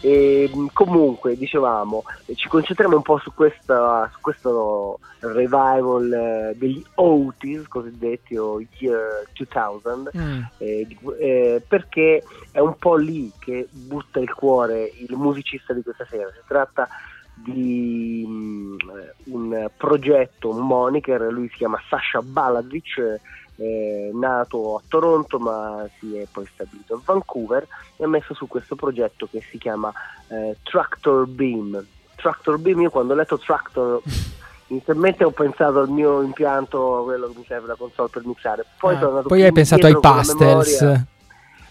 E, 0.00 0.50
mh, 0.52 0.66
comunque, 0.72 1.36
dicevamo, 1.36 2.04
ci 2.34 2.48
concentriamo 2.48 2.96
un 2.96 3.02
po' 3.02 3.18
su, 3.18 3.32
questa, 3.34 4.08
su 4.12 4.18
questo 4.20 4.98
revival 5.20 6.12
eh, 6.12 6.54
degli 6.56 6.82
Otis, 6.94 7.66
cosiddetti 7.68 8.36
o 8.36 8.60
Year 8.78 9.24
2000, 9.32 10.10
Mm. 10.16 10.40
eh, 10.58 10.86
eh, 11.18 11.62
perché 11.66 12.22
è 12.50 12.60
un 12.60 12.76
po' 12.78 12.96
lì 12.96 13.30
che 13.38 13.68
butta 13.70 14.20
il 14.20 14.32
cuore 14.32 14.90
il 14.98 15.16
musicista 15.16 15.72
di 15.72 15.82
questa 15.82 16.06
sera. 16.08 16.30
Si 16.32 16.40
tratta 16.46 16.88
di 17.34 18.24
mm, 18.26 18.76
eh, 18.80 19.14
un 19.26 19.70
progetto, 19.76 20.50
un 20.50 20.66
moniker, 20.66 21.20
lui 21.32 21.48
si 21.48 21.56
chiama 21.56 21.80
Sasha 21.88 22.20
Baladic, 22.22 23.20
eh, 23.58 24.10
nato 24.14 24.76
a 24.76 24.82
Toronto 24.88 25.38
ma 25.38 25.84
si 25.98 26.16
è 26.16 26.26
poi 26.30 26.46
stabilito 26.52 26.94
a 26.94 27.00
Vancouver 27.04 27.66
e 27.96 28.04
ha 28.04 28.08
messo 28.08 28.34
su 28.34 28.46
questo 28.46 28.76
progetto 28.76 29.28
che 29.30 29.42
si 29.50 29.58
chiama 29.58 29.92
eh, 30.28 30.56
Tractor 30.62 31.26
Beam. 31.26 31.84
Tractor 32.14 32.58
Beam, 32.58 32.80
io 32.80 32.90
quando 32.90 33.12
ho 33.12 33.16
letto 33.16 33.38
Tractor 33.38 34.00
inizialmente 34.68 35.24
ho 35.24 35.30
pensato 35.30 35.80
al 35.80 35.88
mio 35.88 36.22
impianto, 36.22 37.02
quello 37.04 37.28
che 37.28 37.38
mi 37.38 37.44
serve 37.46 37.68
la 37.68 37.74
console 37.74 38.08
per 38.10 38.24
mixare, 38.24 38.64
poi 38.78 38.94
Ah, 38.94 39.22
poi 39.22 39.42
hai 39.42 39.52
pensato 39.52 39.86
ai 39.86 39.98
pastels. 39.98 41.04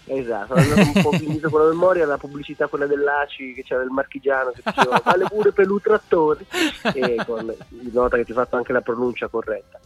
Esatto, 0.08 0.54
andato 0.54 0.80
un 0.80 1.02
po' 1.02 1.12
indietro 1.12 1.50
con 1.50 1.62
la 1.62 1.68
memoria, 1.68 2.06
la 2.06 2.18
pubblicità 2.18 2.66
quella 2.66 2.86
dell'ACI 2.86 3.54
che 3.54 3.62
c'era 3.62 3.82
il 3.82 3.90
marchigiano 3.90 4.50
che 4.50 4.62
diceva 4.64 5.00
vale 5.04 5.24
pure 5.28 5.52
per 5.52 5.66
e 6.94 7.16
con 7.26 7.54
nota 7.92 8.16
che 8.16 8.24
ti 8.24 8.32
ho 8.32 8.34
fatto 8.34 8.56
anche 8.56 8.72
la 8.72 8.80
pronuncia 8.80 9.28
corretta. 9.28 9.78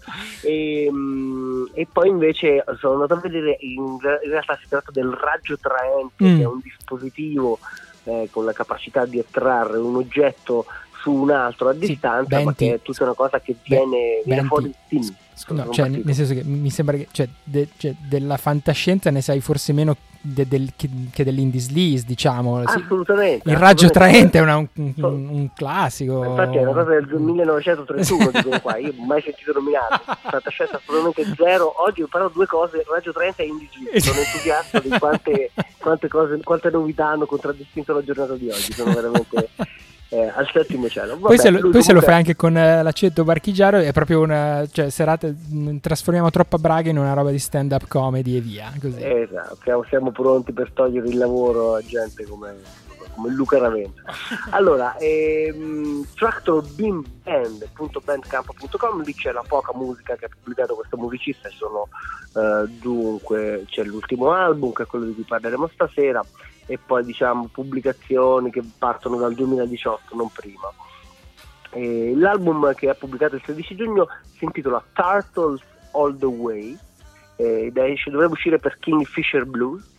E, 0.42 0.88
mm, 0.90 1.64
e 1.74 1.86
poi 1.92 2.08
invece 2.08 2.64
sono 2.78 2.94
andato 2.94 3.14
a 3.14 3.20
vedere, 3.20 3.56
in, 3.60 3.82
in 3.82 3.98
realtà 4.30 4.58
si 4.60 4.68
tratta 4.68 4.90
del 4.90 5.10
raggio 5.12 5.56
traente, 5.58 6.24
Mm. 6.24 6.36
che 6.36 6.42
è 6.42 6.46
un 6.46 6.60
dispositivo 6.62 7.58
eh, 8.04 8.28
con 8.30 8.44
la 8.44 8.52
capacità 8.52 9.04
di 9.06 9.18
attrarre 9.18 9.78
un 9.78 9.96
oggetto 9.96 10.66
su 11.02 11.12
un 11.12 11.30
altro 11.30 11.68
a 11.68 11.72
Sì, 11.72 11.78
distanza, 11.80 12.36
Benti. 12.36 12.66
che 12.66 12.74
è 12.74 12.82
tutta 12.82 13.02
una 13.04 13.14
cosa 13.14 13.40
che 13.40 13.56
viene, 13.64 14.22
viene 14.24 14.42
fuori. 14.44 14.72
Sì, 14.88 15.14
No, 15.48 15.70
cioè, 15.70 15.88
nel 15.88 16.14
senso 16.14 16.34
che 16.34 16.44
mi 16.44 16.70
sembra 16.70 16.96
che 16.96 17.08
cioè, 17.10 17.26
de- 17.42 17.68
cioè, 17.76 17.94
della 18.06 18.36
fantascienza 18.36 19.10
ne 19.10 19.22
sai 19.22 19.40
forse 19.40 19.72
meno 19.72 19.96
de- 20.20 20.46
del- 20.46 20.72
che, 20.76 20.88
che 21.10 21.24
dell'indislease, 21.24 22.04
diciamo. 22.06 22.60
Sì, 22.68 22.76
Assolutamente. 22.78 23.50
Il 23.50 23.56
raggio 23.56 23.90
traente 23.90 24.38
è 24.38 24.40
una- 24.42 24.58
un, 24.58 24.68
un- 24.74 24.94
un 25.32 25.48
classico. 25.54 26.22
Infatti 26.24 26.58
è 26.58 26.62
una 26.62 26.72
cosa 26.74 26.90
del 26.90 27.06
1931 27.08 28.30
dicono 28.30 28.60
qua, 28.60 28.76
io 28.76 28.92
mai 29.04 29.20
sentito 29.22 29.52
nominare, 29.52 30.00
fantascienza 30.04 30.76
assolutamente 30.76 31.34
zero, 31.34 31.82
oggi 31.82 32.02
ho 32.02 32.04
imparato 32.04 32.30
due 32.34 32.46
cose, 32.46 32.84
Raggio 32.88 33.12
30 33.12 33.42
e 33.42 33.46
Indie 33.46 34.00
sono 34.00 34.20
entusiasta 34.20 34.78
di 34.78 34.90
quante, 34.96 35.50
quante 35.78 36.06
cose, 36.08 36.38
quante 36.44 36.70
novità 36.70 37.08
hanno 37.08 37.26
contraddistinto 37.26 37.92
la 37.94 38.04
giornata 38.04 38.34
di 38.34 38.48
oggi, 38.48 38.72
sono 38.74 38.92
veramente 38.92 39.48
eh, 40.12 40.28
al 40.28 40.46
settimo 40.52 40.88
cielo. 40.90 41.16
Poi, 41.16 41.38
se 41.38 41.48
lo, 41.48 41.58
Vabbè, 41.58 41.72
poi 41.72 41.82
se 41.82 41.92
lo 41.92 42.00
comunque- 42.00 42.06
fai 42.06 42.14
anche 42.14 42.36
con 42.36 42.54
eh, 42.54 42.82
l'accento 42.82 43.24
barchigiaro 43.24 43.78
è 43.78 43.92
proprio 43.92 44.20
una 44.20 44.66
cioè, 44.70 44.90
serata 44.90 45.26
mh, 45.26 45.78
trasformiamo 45.78 46.28
troppa 46.30 46.58
braga 46.58 46.90
in 46.90 46.98
una 46.98 47.14
roba 47.14 47.30
di 47.30 47.38
stand 47.38 47.72
up 47.72 47.86
comedy 47.88 48.36
e 48.36 48.40
via 48.40 48.70
così. 48.78 49.02
Esatto, 49.02 49.86
siamo, 49.88 50.10
pronti 50.10 50.52
per 50.52 50.70
togliere 50.72 51.08
il 51.08 51.16
lavoro 51.16 51.76
a 51.76 51.80
gente 51.80 52.26
come, 52.26 52.56
come 53.14 53.32
Luca 53.32 53.56
Ravenna. 53.58 54.02
Allora, 54.50 54.98
ehm, 54.98 56.04
tractorbeamband.bandcamp.com, 56.14 59.02
lì 59.04 59.14
c'è 59.14 59.32
la 59.32 59.44
poca 59.48 59.72
musica 59.74 60.14
che 60.16 60.26
ha 60.26 60.28
pubblicato 60.28 60.74
questo 60.74 60.98
musicista, 60.98 61.48
ci 61.48 61.56
sono 61.56 61.88
eh, 62.34 62.66
dunque 62.80 63.64
c'è 63.66 63.82
l'ultimo 63.82 64.32
album 64.32 64.72
che 64.72 64.82
è 64.82 64.86
quello 64.86 65.06
di 65.06 65.14
cui 65.14 65.24
parleremo 65.24 65.70
stasera 65.72 66.22
e 66.66 66.78
poi 66.78 67.04
diciamo 67.04 67.48
pubblicazioni 67.52 68.50
che 68.50 68.62
partono 68.78 69.16
dal 69.16 69.34
2018, 69.34 70.14
non 70.16 70.28
prima. 70.32 70.70
E 71.70 72.12
l'album 72.14 72.74
che 72.74 72.88
ha 72.88 72.94
pubblicato 72.94 73.36
il 73.36 73.42
16 73.44 73.76
giugno 73.76 74.06
si 74.36 74.44
intitola 74.44 74.82
Turtles 74.92 75.62
All 75.92 76.16
the 76.18 76.26
Way 76.26 76.78
ed 77.36 77.76
esce- 77.76 78.10
dovrebbe 78.10 78.34
uscire 78.34 78.58
per 78.58 78.78
Kingfisher 78.78 79.46
Blues 79.46 79.90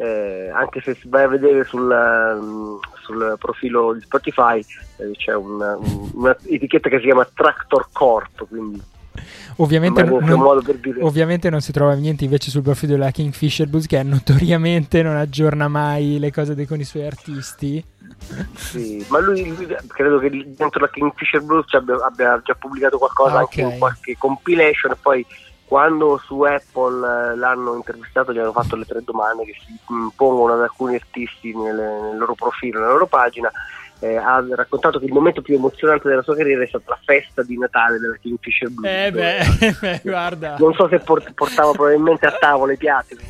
eh, 0.00 0.48
anche 0.48 0.80
se 0.80 0.96
vai 1.04 1.24
a 1.24 1.28
vedere 1.28 1.64
sul, 1.64 1.84
mm, 1.84 2.76
sul 3.02 3.36
profilo 3.38 3.92
di 3.92 4.00
Spotify 4.00 4.58
eh, 4.58 5.10
c'è 5.12 5.34
una, 5.34 5.76
un'etichetta 5.76 6.88
che 6.88 6.98
si 6.98 7.04
chiama 7.04 7.28
Tractor 7.32 7.88
Corp 7.92 8.48
quindi 8.48 8.80
Ovviamente 9.56 10.02
non, 10.04 10.60
dire 10.80 11.02
ovviamente 11.02 11.50
non 11.50 11.60
si 11.60 11.72
trova 11.72 11.94
niente 11.94 12.24
invece 12.24 12.50
sul 12.50 12.62
profilo 12.62 12.92
della 12.92 13.10
Kingfisher 13.10 13.66
Blues 13.66 13.86
che 13.86 14.02
notoriamente 14.02 15.02
non 15.02 15.16
aggiorna 15.16 15.68
mai 15.68 16.18
le 16.18 16.30
cose 16.30 16.66
con 16.66 16.80
i 16.80 16.84
suoi 16.84 17.06
artisti. 17.06 17.84
sì, 18.54 19.04
ma 19.08 19.18
lui, 19.18 19.46
lui 19.48 19.66
credo 19.88 20.18
che 20.18 20.30
dentro 20.30 20.80
la 20.80 20.88
Kingfisher 20.88 21.42
Blues 21.42 21.72
abbia, 21.74 22.04
abbia 22.04 22.40
già 22.44 22.54
pubblicato 22.54 22.98
qualcosa 22.98 23.36
Ah, 23.36 23.38
anche 23.40 23.62
ok. 23.62 23.72
in 23.72 23.78
qualche 23.78 24.16
compilation 24.16 24.92
e 24.92 24.96
poi 25.00 25.26
quando 25.64 26.18
su 26.24 26.40
Apple 26.42 27.32
eh, 27.32 27.36
l'hanno 27.36 27.76
intervistato 27.76 28.32
gli 28.32 28.38
hanno 28.38 28.52
fatto 28.52 28.74
le 28.76 28.84
tre 28.84 29.02
domande 29.04 29.44
che 29.44 29.54
si 29.64 29.72
pongono 30.16 30.54
ad 30.54 30.62
alcuni 30.62 30.94
artisti 30.96 31.54
nelle- 31.56 32.00
nel 32.00 32.18
loro 32.18 32.34
profilo, 32.34 32.80
nella 32.80 32.92
loro 32.92 33.06
pagina 33.06 33.50
eh, 34.00 34.16
ha 34.16 34.42
raccontato 34.54 34.98
che 34.98 35.04
il 35.04 35.12
momento 35.12 35.42
più 35.42 35.54
emozionante 35.54 36.08
della 36.08 36.22
sua 36.22 36.34
carriera 36.36 36.62
è 36.62 36.66
stata 36.66 36.84
la 36.88 36.98
festa 37.04 37.42
di 37.42 37.56
Natale 37.58 37.98
della 37.98 38.16
Kingfisher 38.20 38.70
Blues 38.70 38.90
Eh 38.90 39.10
beh, 39.12 39.76
beh, 39.80 40.00
guarda. 40.02 40.56
non 40.58 40.72
so 40.74 40.88
se 40.88 40.98
port- 41.00 41.32
portava 41.34 41.72
probabilmente 41.72 42.26
a 42.26 42.32
tavola 42.38 42.72
i 42.72 42.76
piatti 42.76 43.16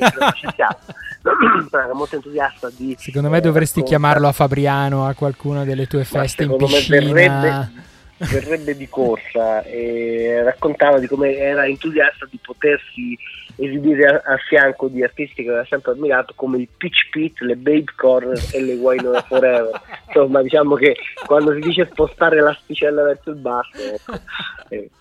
era 1.70 1.92
molto 1.94 2.14
entusiasta 2.14 2.70
di 2.76 2.96
Secondo 2.98 3.28
me 3.28 3.38
eh, 3.38 3.40
dovresti 3.40 3.80
raccontare- 3.80 3.84
chiamarlo 4.10 4.28
a 4.28 4.32
Fabriano 4.32 5.06
a 5.06 5.14
qualcuna 5.14 5.64
delle 5.64 5.86
tue 5.86 6.04
feste 6.04 6.44
in 6.44 6.50
secondo 6.50 6.66
me 6.72 6.78
piscina. 6.78 6.98
verrebbe, 7.12 7.70
verrebbe 8.20 8.76
di 8.76 8.88
corsa 8.88 9.62
e 9.64 10.42
raccontava 10.42 10.98
di 10.98 11.06
come 11.06 11.36
era 11.36 11.66
entusiasta 11.66 12.26
di 12.30 12.38
potersi 12.42 13.16
esibire 13.56 14.06
a, 14.06 14.32
a 14.32 14.36
fianco 14.36 14.88
di 14.88 15.02
artisti 15.02 15.42
che 15.42 15.48
aveva 15.48 15.64
sempre 15.64 15.92
ammirato 15.92 16.32
come 16.36 16.58
i 16.58 16.68
Pitch 16.76 17.08
Pit, 17.10 17.40
le 17.40 17.56
Babe 17.56 17.92
Corner 17.96 18.38
e 18.52 18.62
le 18.62 18.74
Wine 18.74 19.22
Forever. 19.26 19.80
Insomma 20.06 20.42
diciamo 20.42 20.74
che 20.74 20.96
quando 21.26 21.54
si 21.54 21.60
dice 21.60 21.88
spostare 21.90 22.40
l'asticella 22.40 23.02
verso 23.02 23.30
il 23.30 23.36
basso 23.36 23.78
ecco, 23.78 24.20
eh, 24.68 24.90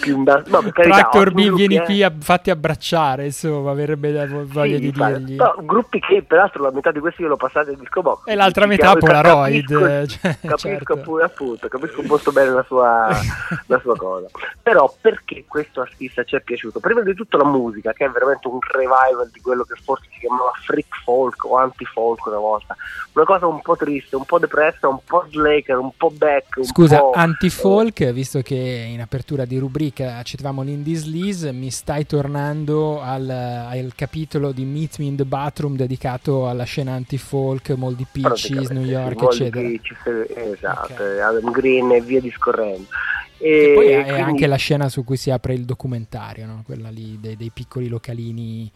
più 0.00 0.16
in 0.16 0.24
basso 0.24 0.60
no, 0.60 0.70
Tractor 0.70 1.32
B, 1.32 1.50
vieni 1.54 1.76
eh. 1.76 1.82
qui, 1.82 2.02
a, 2.02 2.12
fatti 2.18 2.50
abbracciare, 2.50 3.24
insomma, 3.26 3.70
avrebbe 3.70 4.12
da- 4.12 4.26
voglia 4.26 4.74
Sì, 4.74 4.80
di 4.80 4.86
infatti. 4.88 5.24
dirgli. 5.24 5.36
No, 5.36 5.54
gruppi 5.62 5.98
che 6.00 6.22
peraltro 6.22 6.62
la 6.62 6.70
metà 6.70 6.92
di 6.92 7.00
questi 7.00 7.22
io 7.22 7.28
l'ho 7.28 7.36
passati 7.36 7.70
in 7.72 7.78
disco 7.78 8.02
box 8.02 8.22
E 8.26 8.34
l'altra 8.34 8.66
metà 8.66 8.94
Polaroid, 8.94 9.64
capisco, 9.66 10.06
cioè, 10.20 10.36
capisco 10.40 10.94
certo. 10.94 10.96
pure 10.96 11.24
appunto 11.24 11.68
capisco 11.68 12.02
molto 12.02 12.32
bene 12.32 12.50
la 12.50 12.64
sua, 12.66 13.08
la 13.66 13.78
sua 13.80 13.96
cosa 13.96 14.26
però 14.62 14.92
perché 15.00 15.44
questo 15.46 15.80
artista 15.80 16.24
ci 16.24 16.36
è 16.36 16.40
piaciuto 16.40 16.80
prima 16.80 17.00
di 17.02 17.14
tutto 17.14 17.36
la 17.36 17.44
musica 17.44 17.92
che 17.92 18.04
è 18.04 18.10
veramente 18.10 18.48
un 18.48 18.58
revival 18.60 19.30
di 19.32 19.40
quello 19.40 19.64
che 19.64 19.74
forse 19.82 20.06
si 20.12 20.18
chiamava 20.20 20.50
freak 20.64 21.02
folk 21.04 21.44
o 21.44 21.56
anti 21.56 21.84
folk 21.84 22.26
una 22.26 22.38
volta 22.38 22.76
una 23.12 23.24
cosa 23.24 23.46
un 23.46 23.60
po' 23.62 23.76
triste 23.76 24.16
un 24.16 24.24
po' 24.24 24.38
depressa 24.38 24.88
un 24.88 24.98
po' 25.04 25.24
slacker 25.30 25.78
un 25.78 25.90
po' 25.96 26.10
back 26.10 26.56
un 26.56 26.64
Scusa, 26.64 26.98
po', 26.98 27.12
anti-folk, 27.14 28.10
visto 28.12 28.40
che 28.42 28.54
in 28.54 29.00
apertura 29.00 29.44
di 29.44 29.58
rubrica 29.58 29.84
citavamo 30.22 30.62
l'Indie 30.62 31.52
mi 31.52 31.70
stai 31.70 32.06
tornando 32.06 33.00
al, 33.00 33.28
al 33.28 33.92
capitolo 33.94 34.52
di 34.52 34.64
Meet 34.64 34.98
Me 34.98 35.04
in 35.06 35.16
the 35.16 35.24
Bathroom 35.24 35.76
dedicato 35.76 36.48
alla 36.48 36.64
scena 36.64 36.92
anti-folk, 36.92 37.70
Moldy 37.70 38.06
Peaches, 38.10 38.70
New 38.70 38.84
York, 38.84 39.20
Moldy 39.20 39.36
eccetera. 39.36 39.68
Peaches, 39.68 40.30
esatto 40.56 40.92
Ok. 40.92 41.00
Adam 41.20 41.50
Green 41.50 41.90
e 41.92 42.00
via 42.00 42.20
discorrendo 42.20 42.86
E 43.38 43.72
poi 43.74 43.86
è 43.88 44.02
quindi- 44.02 44.20
anche 44.20 44.46
la 44.46 44.56
scena 44.56 44.88
su 44.88 45.04
cui 45.04 45.16
si 45.16 45.30
apre 45.30 45.54
il 45.54 45.64
documentario, 45.64 46.46
no? 46.46 46.62
quella 46.64 46.88
lì 46.90 47.18
dei, 47.20 47.36
dei 47.36 47.50
piccoli 47.52 47.88
localini 47.88 48.70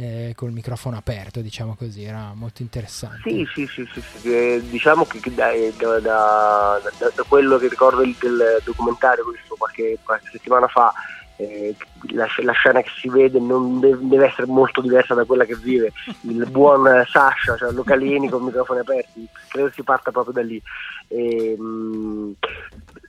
eh, 0.00 0.32
col 0.34 0.50
microfono 0.52 0.96
aperto, 0.96 1.40
diciamo 1.40 1.74
così, 1.76 2.02
era 2.04 2.32
molto 2.34 2.62
interessante. 2.62 3.20
Sì, 3.28 3.46
sì, 3.52 3.66
sì, 3.66 3.86
sì, 3.92 4.00
sì, 4.00 4.32
eh, 4.32 4.62
diciamo 4.64 5.04
che 5.04 5.20
che 5.20 5.34
da, 5.34 5.50
da- 5.76 5.98
da- 6.00 7.12
da- 7.14 7.22
quello 7.28 7.58
che 7.58 7.68
ricordo 7.68 8.02
il- 8.02 8.16
del 8.18 8.62
documentario 8.64 9.24
visto 9.30 9.56
qualche, 9.58 9.98
qualche 10.02 10.30
settimana 10.32 10.66
fa, 10.68 10.92
eh, 11.36 11.74
la, 12.12 12.26
la 12.42 12.52
scena 12.52 12.80
che 12.82 12.90
si 12.98 13.08
vede 13.08 13.38
non 13.40 13.78
de- 13.80 13.96
deve 14.00 14.26
essere 14.26 14.46
molto 14.46 14.80
diversa 14.80 15.14
da 15.14 15.24
quella 15.24 15.44
che 15.44 15.56
vive 15.56 15.92
il 16.22 16.46
buon 16.50 16.86
eh, 16.86 17.04
Sasha, 17.10 17.56
cioè 17.56 17.70
Localini 17.72 18.28
con 18.28 18.42
microfoni 18.44 18.80
aperti, 18.80 19.26
credo 19.48 19.70
si 19.74 19.82
parta 19.82 20.10
proprio 20.10 20.32
da 20.34 20.42
lì. 20.42 20.60
E, 21.08 21.56
mh, 21.58 22.32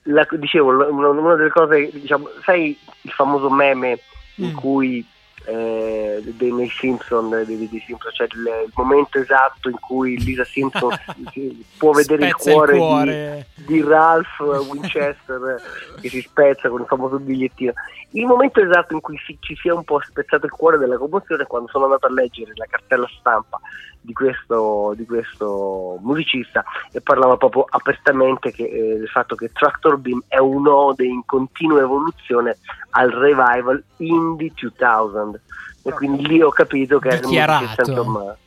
la- 0.03 0.27
dicevo, 0.31 0.69
una, 0.89 1.07
una 1.09 1.35
delle 1.35 1.49
cose, 1.49 1.89
diciamo, 1.93 2.29
sai 2.43 2.77
il 3.01 3.11
famoso 3.11 3.49
meme 3.49 3.99
in 4.35 4.51
Mm. 4.51 4.55
cui 4.55 5.05
eh, 5.45 6.21
dei, 6.23 6.51
nei 6.51 6.69
Simpson, 6.69 7.29
dei, 7.29 7.45
dei 7.45 7.83
Simpson 7.85 8.11
c'è 8.11 8.23
il, 8.25 8.65
il 8.65 8.71
momento 8.75 9.19
esatto 9.19 9.69
in 9.69 9.79
cui 9.79 10.17
Lisa 10.19 10.43
Simpson 10.43 10.91
si- 11.31 11.65
può 11.77 11.91
vedere 11.91 12.27
il 12.27 12.35
cuore, 12.35 12.77
cuore. 12.77 13.47
Di, 13.55 13.65
di 13.65 13.81
Ralph 13.81 14.39
Winchester 14.39 15.61
che 15.99 16.09
si 16.09 16.21
spezza 16.21 16.69
con 16.69 16.81
il 16.81 16.87
famoso 16.87 17.19
bigliettino. 17.19 17.73
Il 18.11 18.25
momento 18.25 18.61
esatto 18.61 18.93
in 18.93 19.01
cui 19.01 19.17
si- 19.25 19.37
ci 19.39 19.55
sia 19.55 19.73
un 19.73 19.83
po' 19.83 19.99
spezzato 20.01 20.45
il 20.45 20.51
cuore 20.51 20.77
della 20.77 20.97
commozione 20.97 21.43
è 21.43 21.47
quando 21.47 21.69
sono 21.69 21.85
andato 21.85 22.07
a 22.07 22.11
leggere 22.11 22.51
la 22.55 22.65
cartella 22.69 23.09
stampa 23.19 23.59
di 24.01 24.13
questo, 24.13 24.93
di 24.95 25.05
questo 25.05 25.97
musicista 26.01 26.63
e 26.91 27.01
parlava 27.01 27.37
proprio 27.37 27.65
apertamente 27.69 28.51
che, 28.51 28.63
eh, 28.63 28.97
del 28.97 29.07
fatto 29.07 29.35
che 29.35 29.51
Tractor 29.51 29.97
Beam 29.97 30.23
è 30.27 30.39
un'ode 30.39 31.05
in 31.05 31.23
continua 31.25 31.81
evoluzione 31.81 32.57
al 32.91 33.11
revival 33.11 33.81
Indie 33.97 34.51
2000 34.55 35.39
e 35.83 35.91
quindi 35.91 36.27
lì 36.27 36.41
ho 36.41 36.49
capito 36.49 36.99
che 36.99 37.09
è 37.09 37.13
il 37.13 37.21
Dichiarato. 37.21 37.61
musicista, 37.61 37.91
insomma, 37.91 38.37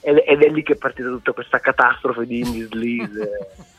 ed, 0.00 0.22
ed 0.26 0.42
è 0.42 0.48
lì 0.48 0.62
che 0.62 0.72
è 0.72 0.76
partita 0.76 1.08
tutta 1.08 1.32
questa 1.32 1.60
catastrofe 1.60 2.26
di 2.26 2.40
Indie 2.40 2.66
Sleaze 2.66 3.22
eh, 3.22 3.72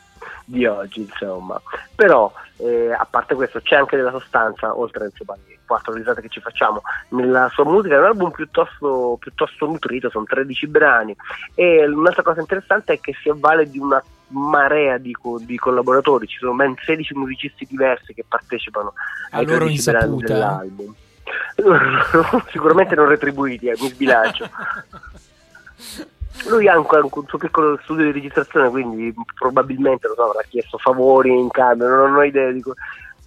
di 0.48 0.64
oggi 0.64 1.00
insomma 1.00 1.60
però 1.94 2.32
eh, 2.58 2.92
a 2.92 3.04
parte 3.04 3.34
questo 3.34 3.60
c'è 3.60 3.74
anche 3.74 3.96
della 3.96 4.12
sostanza 4.12 4.76
oltre 4.76 5.06
insomma, 5.06 5.34
alle 5.34 5.55
quattro 5.66 5.92
risate 5.92 6.22
che 6.22 6.28
ci 6.28 6.40
facciamo 6.40 6.80
nella 7.10 7.48
sua 7.52 7.64
musica 7.64 7.96
è 7.96 7.98
un 7.98 8.04
album 8.04 8.30
piuttosto, 8.30 9.16
piuttosto 9.20 9.66
nutrito 9.66 10.08
sono 10.10 10.24
13 10.24 10.66
brani. 10.68 11.14
E 11.54 11.86
un'altra 11.86 12.22
cosa 12.22 12.40
interessante 12.40 12.94
è 12.94 13.00
che 13.00 13.12
si 13.20 13.28
avvale 13.28 13.68
di 13.68 13.78
una 13.78 14.02
marea 14.28 14.98
di, 14.98 15.12
co- 15.12 15.38
di 15.40 15.56
collaboratori 15.56 16.26
ci 16.26 16.38
sono 16.38 16.54
ben 16.54 16.74
16 16.84 17.14
musicisti 17.14 17.66
diversi 17.68 18.12
che 18.14 18.24
partecipano 18.26 18.94
A 19.30 19.38
ai 19.38 19.44
loro 19.44 19.58
13 19.66 19.90
brani 19.90 20.04
insaputa. 20.04 20.32
dell'album. 20.32 20.94
Sicuramente 22.50 22.94
non 22.94 23.08
retribuiti 23.08 23.66
eh, 23.68 23.76
mi 23.80 23.88
sbilancio. 23.88 24.48
Lui 26.48 26.68
ha 26.68 26.74
anche 26.74 26.96
un 26.96 27.26
suo 27.26 27.38
piccolo 27.38 27.78
studio 27.82 28.04
di 28.04 28.12
registrazione, 28.12 28.68
quindi 28.68 29.12
probabilmente 29.34 30.06
lo 30.06 30.14
so, 30.14 30.30
avrà 30.30 30.42
chiesto 30.48 30.76
favori 30.78 31.30
in 31.30 31.48
cambio, 31.50 31.88
non 31.88 32.14
ho 32.14 32.22
idea 32.22 32.50
di 32.50 32.60
co- 32.60 32.74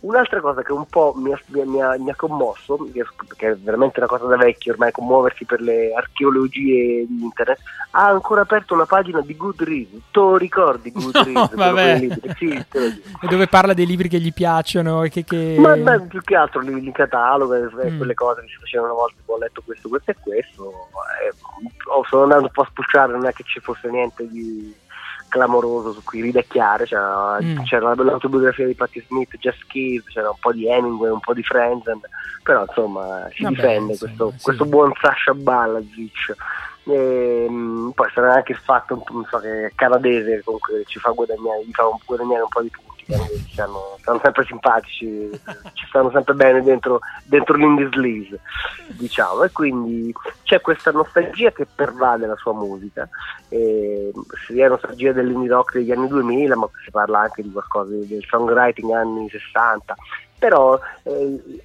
Un'altra 0.02 0.40
cosa 0.40 0.62
che 0.64 0.72
un 0.72 0.86
po' 0.86 1.14
mi 1.18 1.34
ha, 1.34 1.40
mi 1.66 1.82
ha- 1.82 1.98
mi 2.00 2.10
ha 2.10 2.16
commosso, 2.16 2.88
che 3.36 3.48
è 3.50 3.56
veramente 3.56 4.00
una 4.00 4.08
cosa 4.08 4.28
da 4.28 4.38
vecchio 4.38 4.72
ormai, 4.72 4.94
commuoversi 4.94 5.44
per 5.44 5.60
le 5.60 5.92
archeologie 5.94 7.06
di 7.06 7.22
internet, 7.22 7.60
ha 7.92 8.08
ancora 8.08 8.42
aperto 8.42 8.74
una 8.74 8.86
pagina 8.86 9.20
di 9.20 9.36
Goodreads. 9.36 9.90
Tu 10.12 10.38
ricordi 10.38 10.92
Goodreads? 10.94 11.52
No? 11.52 12.34
Sì, 12.38 12.66
dove 13.28 13.48
parla 13.48 13.74
dei 13.74 13.86
libri 13.86 14.08
che 14.08 14.20
gli 14.20 14.32
piacciono 14.32 15.04
e 15.04 15.10
che... 15.10 15.26
che... 15.26 15.58
Ma, 15.60 15.76
ma 15.76 16.00
più 16.00 16.22
che 16.22 16.36
altro 16.36 16.62
li, 16.62 16.80
li 16.82 16.92
cataloga, 16.94 17.58
eh, 17.58 17.68
Mm. 17.90 17.98
quelle 17.98 18.14
cose 18.14 18.42
che 18.42 18.48
si 18.48 18.56
facevano 18.60 18.92
una 18.94 19.02
volta, 19.02 19.16
ho 19.26 19.38
letto 19.38 19.62
questo, 19.66 19.90
questo 19.90 20.12
e 20.12 20.16
questo. 20.22 20.72
eh, 21.24 21.34
oh, 21.92 22.04
sono 22.06 22.24
andato 22.24 22.44
un 22.44 22.50
po' 22.52 22.62
a 22.62 22.68
spulciare, 22.70 23.12
non 23.12 23.26
è 23.26 23.34
che 23.34 23.44
ci 23.46 23.60
fosse 23.60 23.90
niente 23.90 24.28
di 24.30 24.74
clamoroso 25.30 25.94
su 25.94 26.04
cui 26.04 26.22
ridecchiare, 26.22 26.84
c'era, 26.86 27.38
Mm. 27.42 27.60
c'era 27.64 27.94
l'autobiografia 27.96 28.66
di 28.66 28.74
Patti 28.76 29.02
Smith, 29.08 29.38
Just 29.38 29.66
Kiss, 29.68 30.04
c'era 30.08 30.30
un 30.30 30.36
po' 30.42 30.52
di 30.52 30.68
Hemingway, 30.68 31.10
un 31.12 31.20
po' 31.22 31.34
di 31.34 31.44
Friends, 31.44 31.84
però 32.44 32.66
insomma 32.68 33.30
si 33.34 33.44
Vabbè, 33.44 33.56
difende 33.56 33.92
insomma, 33.94 34.12
questo, 34.12 34.34
sì. 34.36 34.44
questo 34.44 34.66
buon 34.66 34.92
Sasha 35.00 35.34
Balazic. 35.34 36.36
Ehm, 36.94 37.92
poi 37.94 38.10
sarà 38.14 38.34
anche 38.36 38.54
il 38.54 38.58
fatto 38.58 39.04
so, 39.30 39.38
che 39.40 39.66
è 39.68 39.72
canadese 39.76 40.42
comunque 40.44 40.84
ci 40.88 40.98
fa 41.00 41.12
guadagnare, 41.12 41.64
gli 41.66 41.72
fa 41.72 41.86
un- 41.86 41.98
guadagnare 42.06 42.42
un 42.42 42.48
po' 42.50 42.62
di 42.62 42.70
punti 42.70 42.89
i 43.10 43.12
canadesi 43.12 43.50
stanno, 43.52 43.98
stanno 44.00 44.20
sempre 44.22 44.46
simpatici 44.46 45.30
ci 45.74 45.86
stanno 45.88 46.12
sempre 46.12 46.34
bene 46.36 46.62
dentro, 46.62 47.00
dentro 47.26 47.56
l'indie 47.56 47.90
sleaze 47.92 48.40
diciamo. 48.90 49.44
E 49.44 49.52
quindi 49.52 50.14
c'è 50.44 50.62
questa 50.62 50.92
nostalgia 50.92 51.52
che 51.52 51.66
pervade 51.66 52.28
la 52.28 52.36
sua 52.36 52.54
musica. 52.54 53.10
Eh, 53.50 54.12
sia 54.46 54.68
nostalgia 54.68 55.12
dell'indie 55.12 55.50
rock 55.50 55.74
degli 55.74 55.92
anni 55.92 56.08
2000 56.08 56.56
ma 56.56 56.70
si 56.84 56.92
parla 56.92 57.22
anche 57.22 57.42
di 57.42 57.52
qualcosa 57.52 57.96
del 57.96 58.24
songwriting 58.28 58.92
anni 58.92 59.28
60 59.28 59.96
però 60.38 60.80
eh, 61.04 61.62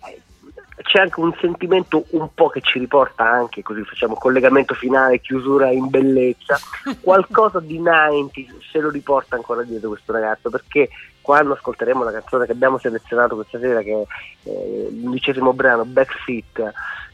c'è 0.82 1.00
anche 1.00 1.20
un 1.20 1.32
sentimento 1.40 2.04
un 2.10 2.28
po' 2.34 2.48
che 2.48 2.60
ci 2.60 2.78
riporta 2.78 3.24
anche, 3.24 3.62
così 3.62 3.84
facciamo 3.84 4.14
collegamento 4.14 4.74
finale, 4.74 5.20
chiusura 5.20 5.70
in 5.70 5.88
bellezza, 5.88 6.58
qualcosa 7.00 7.60
di 7.60 7.78
90 7.78 8.40
se 8.70 8.80
lo 8.80 8.90
riporta 8.90 9.36
ancora 9.36 9.62
dietro 9.62 9.90
questo 9.90 10.12
ragazzo, 10.12 10.50
perché 10.50 10.88
quando 11.24 11.54
ascolteremo 11.54 12.04
la 12.04 12.12
canzone 12.12 12.44
che 12.44 12.52
abbiamo 12.52 12.76
selezionato 12.76 13.34
questa 13.34 13.58
sera, 13.58 13.80
che 13.80 13.92
è 13.92 14.48
eh, 14.50 14.88
l'undicesimo 14.90 15.54
brano, 15.54 15.86
Backseat, 15.86 16.58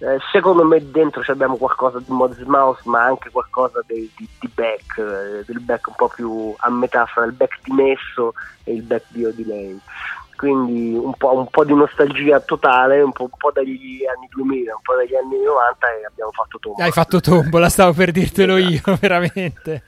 eh, 0.01 0.19
secondo 0.33 0.65
me 0.65 0.91
dentro 0.91 1.23
abbiamo 1.29 1.57
qualcosa 1.57 2.01
di 2.01 2.11
Modest 2.11 2.43
Mouse, 2.43 2.81
ma 2.87 3.05
anche 3.05 3.31
qualcosa 3.31 3.85
di, 3.87 4.11
di, 4.17 4.29
di 4.41 4.51
Beck, 4.53 4.99
eh, 4.99 5.45
del 5.47 5.61
Beck 5.61 5.87
un 5.87 5.95
po' 5.95 6.09
più 6.09 6.53
a 6.57 6.71
metà 6.71 7.07
fra 7.07 7.23
il 7.23 7.33
Beck 7.33 7.61
dimesso 7.63 8.35
e 8.65 8.75
il 8.75 8.83
Beck 8.83 9.05
di 9.11 9.25
Odilei 9.25 9.81
quindi 10.41 10.95
un 10.95 11.13
po', 11.19 11.37
un 11.37 11.49
po' 11.49 11.65
di 11.65 11.75
nostalgia 11.75 12.41
totale, 12.41 13.03
un 13.03 13.13
po', 13.13 13.25
un 13.25 13.37
po' 13.37 13.51
dagli 13.53 14.07
anni 14.07 14.27
2000, 14.31 14.75
un 14.75 14.81
po' 14.81 14.95
dagli 14.95 15.15
anni 15.15 15.37
90 15.37 15.87
e 15.87 16.07
abbiamo 16.07 16.31
fatto 16.31 16.59
tombola. 16.59 16.85
Hai 16.87 16.91
fatto 16.93 17.21
tombola, 17.21 17.69
stavo 17.69 17.93
per 17.93 18.11
dirtelo 18.11 18.57
Esatto. 18.57 18.91
io, 18.91 18.97
veramente. 19.03 19.83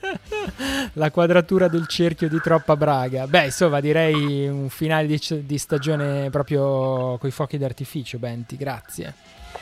La 0.94 1.10
quadratura 1.10 1.68
del 1.68 1.86
cerchio 1.86 2.28
di 2.28 2.38
troppa 2.38 2.76
braga. 2.76 3.26
Beh, 3.26 3.46
insomma, 3.46 3.80
direi 3.80 4.46
un 4.46 4.68
finale 4.68 5.06
di, 5.06 5.18
di 5.46 5.56
stagione 5.56 6.28
proprio 6.28 7.16
coi 7.16 7.30
fuochi 7.30 7.56
d'artificio, 7.56 8.18
Benti, 8.18 8.58
grazie. 8.58 9.14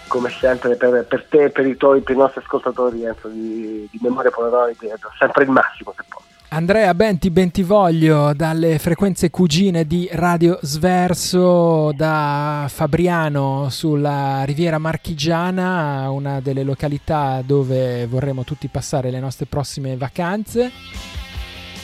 Come 0.09 0.29
sempre 0.31 0.75
per, 0.75 1.07
per 1.07 1.25
te 1.29 1.45
e 1.45 1.51
per 1.51 1.67
i 1.67 1.77
tuoi, 1.77 2.01
per 2.01 2.17
i 2.17 2.19
nostri 2.19 2.41
ascoltatori 2.41 3.05
Enzo, 3.05 3.29
di, 3.29 3.89
di 3.89 3.99
Memoria 4.03 4.33
Polaroid, 4.33 4.77
sempre 5.17 5.45
il 5.45 5.51
massimo 5.51 5.95
se 5.97 6.03
posso. 6.09 6.30
Andrea 6.53 6.93
Benti 6.95 7.31
Bentivoglio 7.31 8.33
dalle 8.35 8.81
frequenze 8.81 9.31
cugine 9.31 9.85
di 9.87 10.09
Radio 10.11 10.59
Sverso 10.63 11.93
da 11.95 12.67
Fabriano 12.69 13.69
sulla 13.71 14.43
Riviera 14.43 14.79
Marchigiana, 14.79 16.11
una 16.11 16.41
delle 16.41 16.65
località 16.65 17.41
dove 17.47 18.05
vorremmo 18.07 18.43
tutti 18.43 18.67
passare 18.67 19.11
le 19.13 19.21
nostre 19.21 19.47
prossime 19.47 19.97
vacanze. 19.97 20.73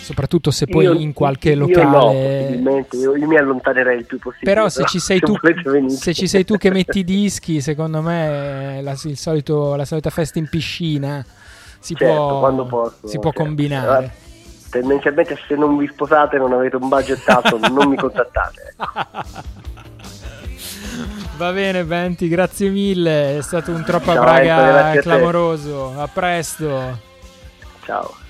Soprattutto 0.03 0.51
se 0.51 0.67
poi 0.67 0.85
Io- 0.85 0.95
in 0.95 1.13
qualche 1.13 1.51
io 1.51 1.59
no, 1.59 1.67
locale. 1.69 2.43
possibilmente, 2.47 2.97
io, 2.97 3.17
io 3.17 3.27
mi 3.27 3.37
allontanerei 3.37 3.99
il 3.99 4.05
più 4.05 4.19
possibile. 4.19 4.53
Però 4.53 4.69
se 4.69 4.85
ci 4.87 4.99
sei 4.99 5.21
tu, 5.23 5.35
se 5.89 6.13
ci 6.13 6.27
sei 6.27 6.45
tu 6.45 6.57
che 6.57 6.71
metti 6.73 6.99
i 7.01 7.05
dischi, 7.05 7.61
secondo 7.61 8.03
me 8.03 8.81
la, 8.83 8.97
il 9.05 9.17
solito- 9.17 9.77
la 9.77 9.85
solita 9.85 10.11
festa 10.11 10.41
in 10.41 10.49
piscina 10.49 11.25
si 11.79 11.95
Certo, 11.95 12.15
può, 12.15 12.67
posso, 12.67 13.07
si 13.07 13.19
può 13.21 13.31
certo. 13.31 13.45
combinare. 13.45 14.25
Tendenzialmente 14.81 15.39
se 15.47 15.55
non 15.55 15.77
vi 15.77 15.87
sposate 15.89 16.39
non 16.39 16.53
avete 16.53 16.77
un 16.77 16.89
budget 16.89 17.29
alto, 17.29 17.59
non 17.69 17.89
mi 17.89 17.97
contattate. 17.97 18.75
Va 21.37 21.53
bene, 21.53 21.85
Benti, 21.85 22.29
grazie 22.29 22.71
mille. 22.71 23.39
È 23.39 23.43
stato 23.43 23.73
un 23.73 23.85
troppo 23.85 24.13
Ciao, 24.13 24.23
braga 24.23 24.59
Enzo, 24.59 24.73
grazie 24.73 24.99
a 24.99 25.03
clamoroso. 25.03 25.95
A 26.01 26.09
presto. 26.09 26.99
Ciao. 27.85 28.25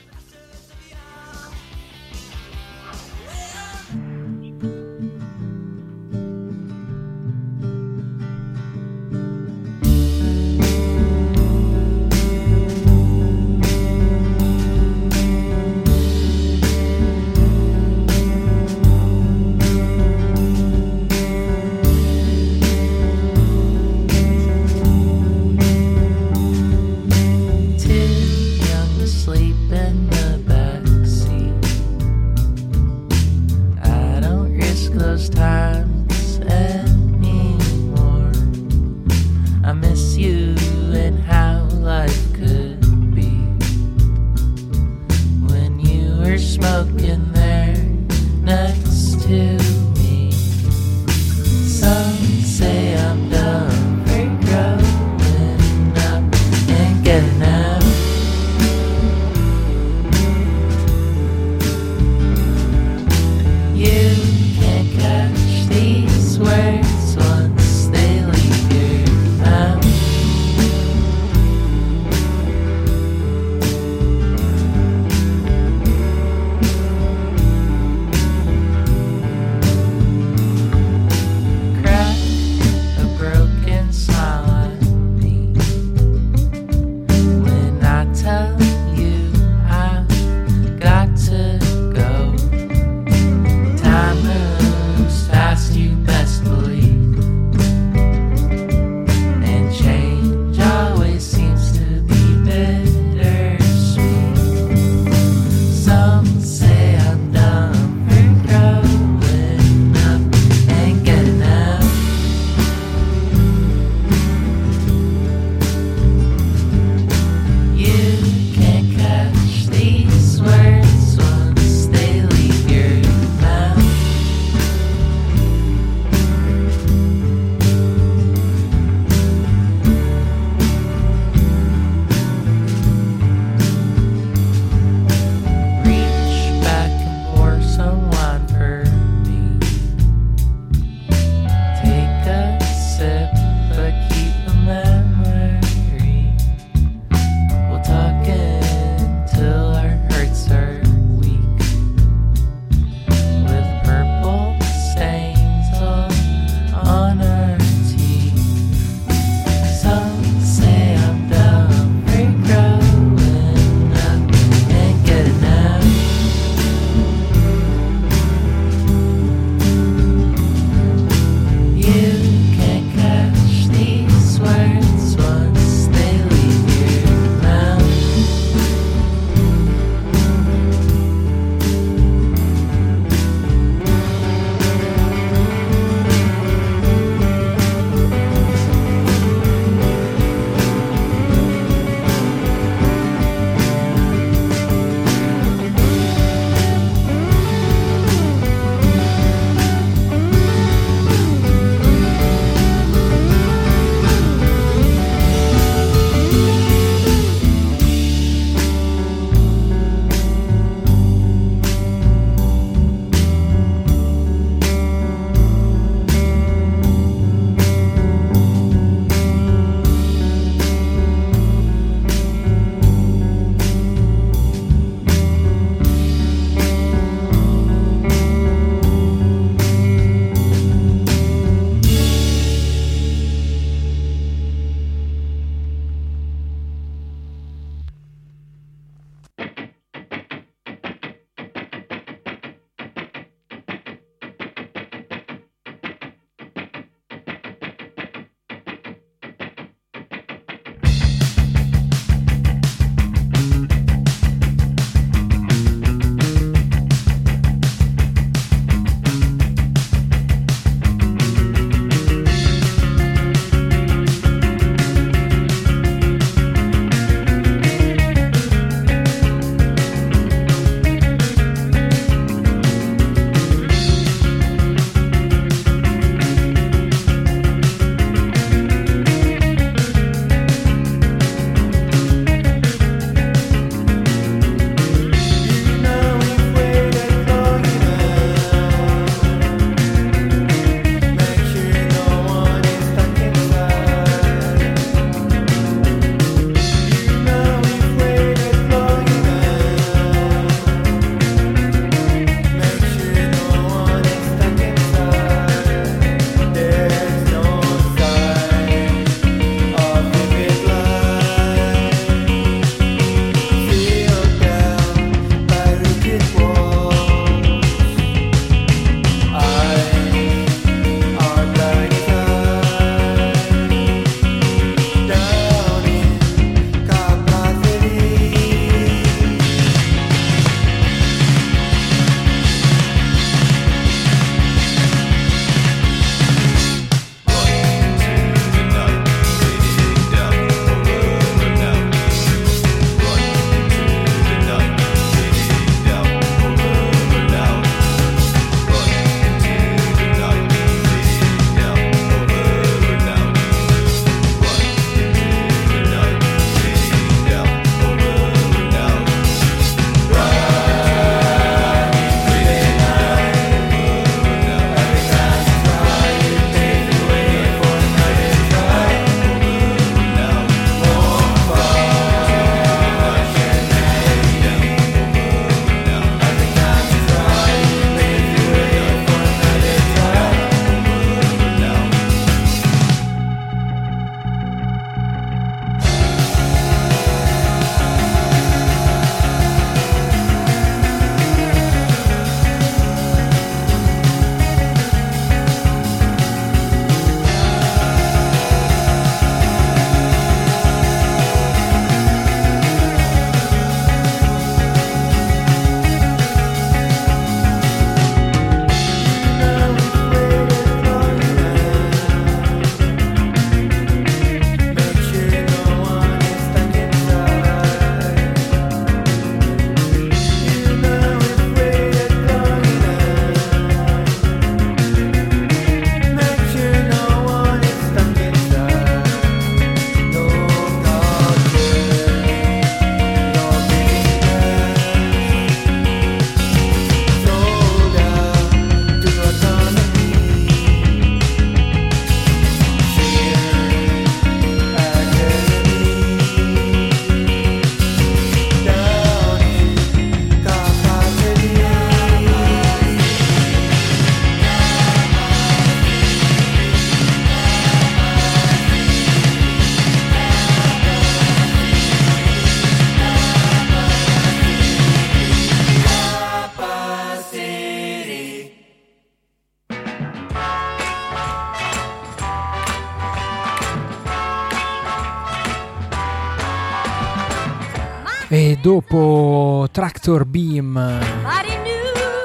Dopo 478.77 479.67
Tractor 479.71 480.27
Beam 480.27 480.99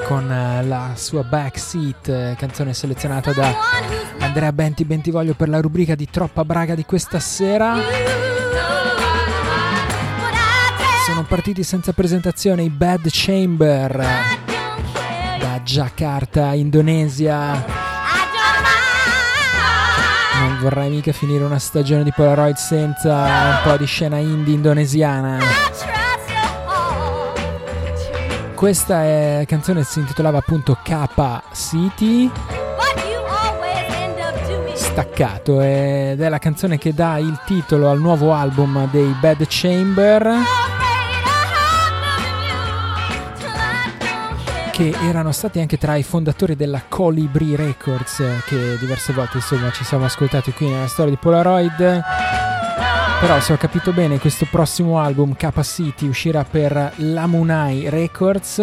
con 0.05 0.27
la 0.27 0.91
sua 0.95 1.23
backseat, 1.23 2.09
eh, 2.09 2.35
canzone 2.37 2.73
selezionata 2.73 3.31
da 3.31 3.55
Andrea 4.19 4.51
Benti 4.51 4.83
Bentivoglio 4.83 5.33
per 5.33 5.47
la 5.47 5.61
rubrica 5.61 5.95
di 5.95 6.09
Troppa 6.09 6.43
Braga 6.43 6.75
di 6.75 6.83
questa 6.83 7.21
sera. 7.21 7.77
Sono 11.05 11.23
partiti 11.23 11.63
senza 11.63 11.93
presentazione 11.93 12.63
i 12.63 12.69
Bad 12.69 13.07
Chamber 13.09 14.05
da 15.39 15.61
Jakarta, 15.63 16.53
Indonesia. 16.53 17.63
Non 20.41 20.57
vorrei 20.59 20.89
mica 20.89 21.13
finire 21.13 21.45
una 21.45 21.59
stagione 21.59 22.03
di 22.03 22.11
Polaroid 22.13 22.57
senza 22.57 23.23
un 23.23 23.59
po' 23.63 23.77
di 23.77 23.85
scena 23.85 24.17
indie 24.17 24.53
indonesiana. 24.53 26.00
Questa 28.61 29.01
è- 29.03 29.43
canzone 29.47 29.83
si 29.83 29.97
intitolava 29.97 30.37
appunto 30.37 30.77
K 30.83 31.41
City, 31.51 32.29
staccato, 34.75 35.61
ed 35.61 36.21
è 36.21 36.29
la 36.29 36.37
canzone 36.37 36.77
che 36.77 36.93
dà 36.93 37.17
il 37.17 37.41
titolo 37.43 37.89
al 37.89 37.99
nuovo 37.99 38.33
album 38.33 38.87
dei 38.91 39.15
Bad 39.19 39.43
Chamber, 39.47 40.35
che 44.71 44.93
erano 45.09 45.31
stati 45.31 45.59
anche 45.59 45.79
tra 45.79 45.95
i 45.95 46.03
fondatori 46.03 46.55
della 46.55 46.83
Colibri 46.87 47.55
Records, 47.55 48.19
eh, 48.19 48.43
che 48.45 48.77
diverse 48.77 49.11
volte 49.11 49.37
insomma 49.37 49.71
ci 49.71 49.83
siamo 49.83 50.05
ascoltati 50.05 50.53
qui 50.53 50.69
nella 50.69 50.87
storia 50.87 51.09
di 51.11 51.17
Polaroid. 51.19 52.03
Però 53.21 53.39
se 53.39 53.53
ho 53.53 53.57
capito 53.57 53.93
bene 53.93 54.17
questo 54.17 54.47
prossimo 54.49 54.97
album 54.97 55.35
K 55.35 55.61
City 55.61 56.07
uscirà 56.07 56.43
per 56.43 56.93
Lamunai 56.95 57.87
Records. 57.87 58.57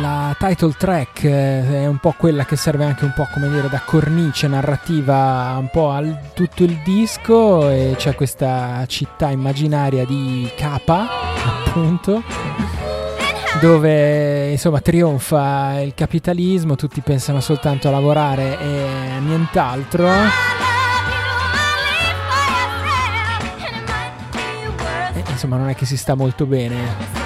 La 0.00 0.34
title 0.38 0.74
track 0.78 1.24
eh, 1.24 1.82
è 1.82 1.86
un 1.86 1.98
po' 1.98 2.14
quella 2.16 2.44
che 2.44 2.54
serve 2.54 2.84
anche 2.84 3.04
un 3.04 3.12
po' 3.12 3.28
come 3.32 3.48
dire 3.48 3.68
da 3.68 3.82
cornice 3.84 4.46
narrativa 4.46 5.56
un 5.58 5.68
po' 5.68 5.90
a 5.90 6.00
tutto 6.32 6.62
il 6.62 6.80
disco 6.84 7.68
e 7.68 7.94
c'è 7.96 8.14
questa 8.14 8.84
città 8.86 9.30
immaginaria 9.30 10.06
di 10.06 10.48
K 10.56 10.62
appunto 11.64 12.81
dove 13.60 14.50
insomma 14.50 14.80
trionfa 14.80 15.80
il 15.80 15.94
capitalismo, 15.94 16.76
tutti 16.76 17.00
pensano 17.00 17.40
soltanto 17.40 17.88
a 17.88 17.90
lavorare 17.90 18.58
e 18.58 18.86
nient'altro. 19.20 20.08
E, 25.14 25.24
insomma 25.28 25.56
non 25.56 25.68
è 25.68 25.74
che 25.74 25.86
si 25.86 25.96
sta 25.96 26.14
molto 26.14 26.46
bene. 26.46 27.20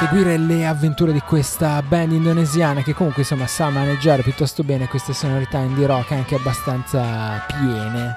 seguire 0.00 0.38
le 0.38 0.66
avventure 0.66 1.12
di 1.12 1.20
questa 1.20 1.82
band 1.82 2.12
indonesiana 2.12 2.82
che 2.82 2.94
comunque 2.94 3.20
insomma 3.20 3.46
sa 3.46 3.68
maneggiare 3.68 4.22
piuttosto 4.22 4.64
bene 4.64 4.88
queste 4.88 5.12
sonorità 5.12 5.58
indie 5.58 5.86
rock 5.86 6.12
anche 6.12 6.36
abbastanza 6.36 7.44
piene. 7.46 8.14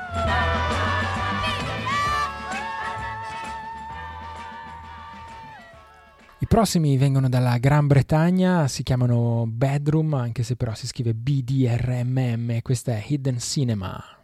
I 6.40 6.48
prossimi 6.48 6.96
vengono 6.96 7.28
dalla 7.28 7.58
Gran 7.58 7.88
Bretagna, 7.88 8.70
si 8.70 8.82
chiamano 8.84 9.44
Bedroom, 9.46 10.14
anche 10.14 10.44
se 10.44 10.56
però 10.56 10.74
si 10.74 10.88
scrive 10.88 11.14
BDRMM, 11.14 12.62
questa 12.62 12.94
è 12.94 13.04
Hidden 13.06 13.40
Cinema. 13.40 14.23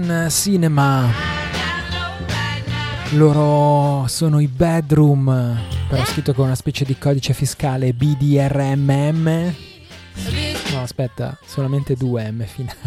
Hidden 0.00 0.30
Cinema. 0.30 1.08
Loro 3.10 4.06
sono 4.08 4.40
i 4.40 4.46
Bedroom, 4.46 5.58
però 5.88 6.04
scritto 6.06 6.32
con 6.32 6.46
una 6.46 6.54
specie 6.54 6.86
di 6.86 6.96
codice 6.96 7.34
fiscale 7.34 7.92
BDRMM. 7.92 9.54
No, 10.72 10.80
aspetta, 10.80 11.38
solamente 11.44 11.96
due 11.96 12.30
M 12.30 12.42
finali. 12.46 12.78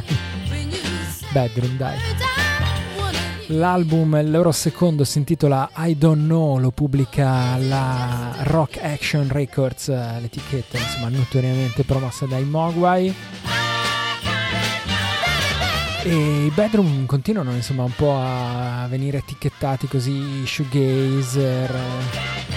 Bedroom, 1.32 1.78
dai. 1.78 1.98
L'album, 3.48 4.16
il 4.16 4.32
loro 4.32 4.52
secondo, 4.52 5.04
si 5.04 5.20
intitola 5.20 5.70
I 5.76 5.96
Don't 5.96 6.24
Know, 6.24 6.58
lo 6.58 6.72
pubblica 6.72 7.58
la 7.58 8.38
Rock 8.40 8.80
Action 8.82 9.28
Records, 9.30 9.90
l'etichetta 9.90 10.80
insomma 10.80 11.10
notoriamente 11.10 11.84
promossa 11.84 12.26
dai 12.26 12.44
Mogwai. 12.44 13.14
E 16.06 16.46
i 16.46 16.52
Bedroom 16.54 17.06
continuano 17.06 17.54
insomma 17.54 17.84
un 17.84 17.96
po' 17.96 18.14
a 18.14 18.86
venire 18.90 19.20
etichettati 19.20 19.88
così 19.88 20.46
shoegazer 20.46 21.74
eh, 21.74 22.54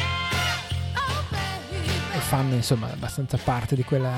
e 2.16 2.18
fanno 2.18 2.56
insomma 2.56 2.90
abbastanza 2.90 3.36
parte 3.36 3.76
di 3.76 3.84
quella 3.84 4.12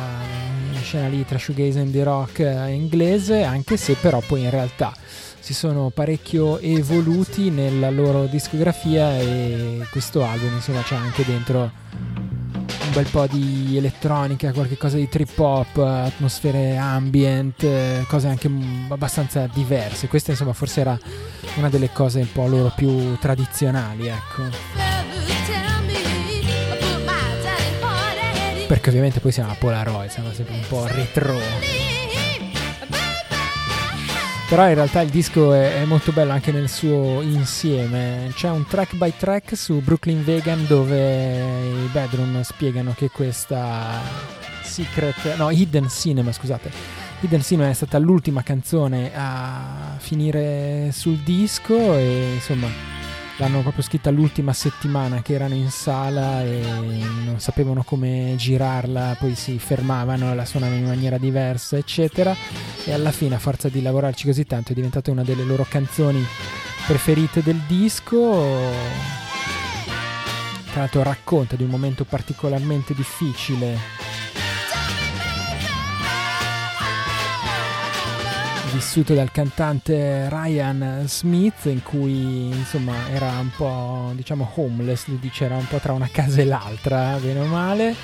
scena 0.81 1.09
lì 1.09 1.26
tra 1.26 1.37
shoegaze 1.37 1.79
e 1.79 1.83
indie 1.83 2.05
rock 2.05 2.39
eh, 2.39 2.70
inglese 2.70 3.43
anche 3.43 3.76
se 3.76 3.97
però 4.01 4.22
poi 4.26 4.45
in 4.45 4.51
realtà 4.51 4.95
si 5.39 5.53
sono 5.53 5.91
parecchio 5.91 6.59
evoluti 6.61 7.51
nella 7.51 7.91
loro 7.91 8.24
discografia 8.24 9.18
e 9.18 9.85
questo 9.91 10.24
album 10.24 10.55
insomma 10.55 10.81
c'è 10.81 10.95
anche 10.95 11.22
dentro 11.26 11.70
un 12.89 12.95
bel 12.95 13.09
po' 13.11 13.26
di 13.26 13.76
elettronica, 13.76 14.53
qualche 14.53 14.76
cosa 14.76 14.97
di 14.97 15.09
trip 15.09 15.39
hop, 15.39 15.76
atmosfere 15.76 16.76
ambient, 16.76 18.07
cose 18.07 18.28
anche 18.28 18.51
abbastanza 18.89 19.47
diverse. 19.53 20.09
Questa 20.09 20.30
insomma 20.30 20.55
forse 20.55 20.80
era 20.80 20.99
una 21.57 21.68
delle 21.68 21.91
cose 21.93 22.20
un 22.20 22.32
po' 22.32 22.47
loro 22.47 22.72
più 22.74 23.16
tradizionali, 23.18 24.09
ecco. 24.09 24.43
Perché 28.66 28.89
ovviamente 28.89 29.20
poi 29.20 29.32
siamo 29.32 29.51
a 29.51 29.55
Polaroid, 29.55 30.11
siamo 30.11 30.32
sempre 30.32 30.55
un 30.55 30.64
po' 30.66 30.86
retro. 30.86 31.88
Però 34.49 34.66
in 34.66 34.74
realtà 34.74 35.03
il 35.03 35.11
disco 35.11 35.53
è, 35.53 35.82
è 35.82 35.84
molto 35.84 36.11
bello 36.11 36.32
anche 36.32 36.53
nel 36.53 36.70
suo 36.70 37.20
insieme. 37.20 38.30
C'è 38.32 38.49
un 38.49 38.66
track 38.66 38.94
by 38.96 39.12
track 39.18 39.55
su 39.55 39.80
Brooklyn 39.80 40.24
Vegan 40.24 40.66
dove 40.66 41.38
i 41.84 41.88
Bedroom 41.92 42.40
spiegano 42.40 42.94
che 42.96 43.11
questa 43.11 44.01
Secret, 44.62 45.36
no, 45.36 45.51
Hidden 45.51 45.90
Cinema, 45.90 46.32
scusate. 46.32 46.70
Hidden 47.20 47.42
Cinema 47.42 47.68
è 47.68 47.74
stata 47.74 47.99
l'ultima 47.99 48.42
canzone 48.42 49.11
a 49.14 49.96
finire 49.99 50.92
sul 50.92 51.18
disco 51.18 51.94
e 51.94 52.32
insomma 52.34 52.97
l'hanno 53.39 53.62
proprio 53.62 53.82
scritta 53.82 54.11
l'ultima 54.11 54.53
settimana 54.53 55.22
che 55.22 55.34
erano 55.34 55.55
in 55.55 55.70
sala 55.70 56.43
e 56.43 56.61
non 57.24 57.39
sapevano 57.39 57.82
come 57.82 58.34
girarla, 58.36 59.16
poi 59.18 59.34
si 59.34 59.59
fermavano, 59.59 60.34
la 60.34 60.45
suonavano 60.45 60.78
in 60.78 60.86
maniera 60.86 61.18
diversa, 61.18 61.76
eccetera. 61.76 62.34
E 62.84 62.93
alla 62.93 63.12
fine, 63.12 63.36
a 63.36 63.39
forza 63.39 63.68
di 63.68 63.80
lavorarci 63.80 64.26
così 64.26 64.45
tanto, 64.45 64.72
è 64.72 64.74
diventata 64.74 65.11
una 65.11 65.22
delle 65.22 65.45
loro 65.45 65.64
canzoni 65.68 66.24
preferite 66.86 67.43
del 67.43 67.61
disco. 67.66 68.47
Tra 70.70 70.80
l'altro 70.80 71.03
racconta 71.03 71.57
di 71.57 71.62
un 71.62 71.70
momento 71.70 72.05
particolarmente 72.05 72.95
difficile 72.95 73.78
vissuto 78.79 79.12
dal 79.12 79.33
cantante 79.33 80.29
Ryan 80.29 81.03
Smith 81.09 81.64
in 81.64 81.83
cui 81.83 82.47
insomma 82.47 83.09
era 83.11 83.41
un 83.41 83.51
po' 83.51 84.12
diciamo 84.14 84.49
homeless, 84.55 85.09
lui 85.09 85.18
dice 85.18 85.47
era 85.47 85.57
un 85.57 85.66
po' 85.66 85.79
tra 85.79 85.93
una 85.93 86.09
casa 86.09 86.41
e 86.41 86.45
l'altra, 86.45 87.18
bene 87.20 87.41
o 87.41 87.47
male. 87.47 87.95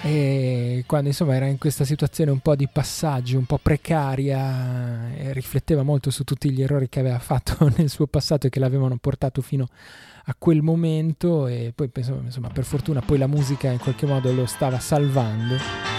E 0.00 0.84
quando 0.86 1.08
insomma 1.08 1.34
era 1.34 1.44
in 1.44 1.58
questa 1.58 1.84
situazione 1.84 2.30
un 2.30 2.38
po' 2.38 2.56
di 2.56 2.66
passaggio, 2.66 3.36
un 3.36 3.44
po' 3.44 3.58
precaria, 3.62 5.10
rifletteva 5.32 5.82
molto 5.82 6.10
su 6.10 6.24
tutti 6.24 6.50
gli 6.50 6.62
errori 6.62 6.88
che 6.88 7.00
aveva 7.00 7.18
fatto 7.18 7.70
nel 7.76 7.90
suo 7.90 8.06
passato 8.06 8.46
e 8.46 8.50
che 8.50 8.58
l'avevano 8.58 8.96
portato 8.96 9.42
fino 9.42 9.68
a 10.24 10.34
quel 10.38 10.62
momento 10.62 11.46
e 11.46 11.74
poi 11.74 11.90
insomma 11.94 12.48
per 12.48 12.64
fortuna 12.64 13.02
poi 13.02 13.18
la 13.18 13.26
musica 13.26 13.68
in 13.68 13.78
qualche 13.78 14.06
modo 14.06 14.32
lo 14.32 14.46
stava 14.46 14.78
salvando 14.78 15.93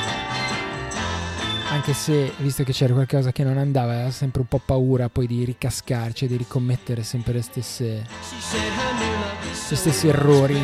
anche 1.76 1.94
se 1.94 2.32
visto 2.38 2.64
che 2.64 2.72
c'era 2.72 2.94
qualcosa 2.94 3.34
che 3.34 3.44
non 3.44 3.58
andava 3.58 3.92
aveva 3.92 4.10
sempre 4.10 4.40
un 4.40 4.48
po' 4.48 4.62
paura 4.64 5.10
poi 5.10 5.28
di 5.28 5.44
ricascarci 5.44 6.24
e 6.24 6.30
di 6.30 6.38
ricommettere 6.38 7.04
sempre 7.04 7.34
le 7.34 7.42
stesse 7.42 8.06
gli 9.68 9.76
stessi 9.76 10.08
errori. 10.08 10.58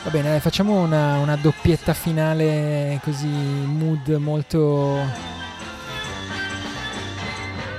Va 0.03 0.11
bene, 0.11 0.41
facciamo 0.41 0.81
una, 0.81 1.19
una 1.19 1.37
doppietta 1.37 1.95
finale 1.95 2.99
così, 3.03 3.29
mood 3.29 4.09
molto 4.09 4.99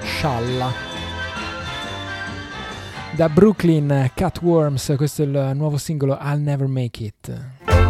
scialla. 0.04 0.72
Da 3.12 3.28
Brooklyn, 3.28 4.10
Catworms, 4.14 4.94
questo 4.96 5.24
è 5.24 5.26
il 5.26 5.52
nuovo 5.54 5.78
singolo 5.78 6.18
I'll 6.22 6.40
Never 6.42 6.68
Make 6.68 7.04
It. 7.04 7.81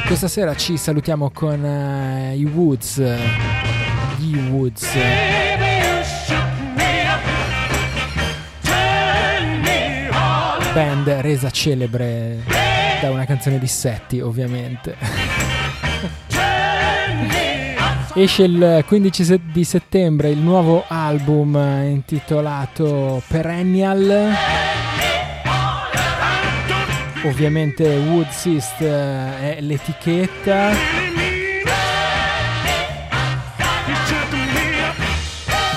Questa 0.05 0.29
sera 0.29 0.55
ci 0.55 0.77
salutiamo 0.77 1.31
con 1.31 1.65
eh, 1.65 2.33
i 2.37 2.45
Woods. 2.45 3.03
Gli 4.19 4.37
Woods. 4.49 5.46
Band 10.77 11.09
resa 11.21 11.49
celebre 11.49 12.43
da 13.01 13.09
una 13.09 13.25
canzone 13.25 13.57
di 13.57 13.65
Setti, 13.65 14.19
ovviamente. 14.19 14.95
Esce 18.13 18.43
il 18.43 18.83
15 18.85 19.23
se- 19.23 19.39
di 19.51 19.63
settembre 19.63 20.29
il 20.29 20.37
nuovo 20.37 20.83
album 20.87 21.55
intitolato 21.83 23.23
Perennial. 23.27 24.35
Ovviamente 27.23 27.95
Woodsist 27.95 28.79
eh, 28.81 29.57
è 29.57 29.61
l'etichetta. 29.61 31.06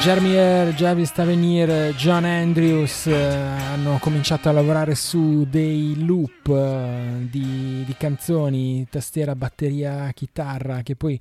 Jermier, 0.01 0.73
Javis 0.73 1.13
Tavenir, 1.13 1.95
John 1.95 2.25
Andrews 2.25 3.07
eh, 3.07 3.13
hanno 3.13 3.99
cominciato 4.01 4.49
a 4.49 4.53
lavorare 4.53 4.95
su 4.95 5.47
dei 5.47 6.07
loop 6.07 6.49
eh, 6.49 7.29
di, 7.29 7.85
di 7.85 7.95
canzoni, 7.99 8.87
tastiera, 8.89 9.35
batteria, 9.35 10.11
chitarra, 10.15 10.81
che 10.81 10.97
poi 10.97 11.21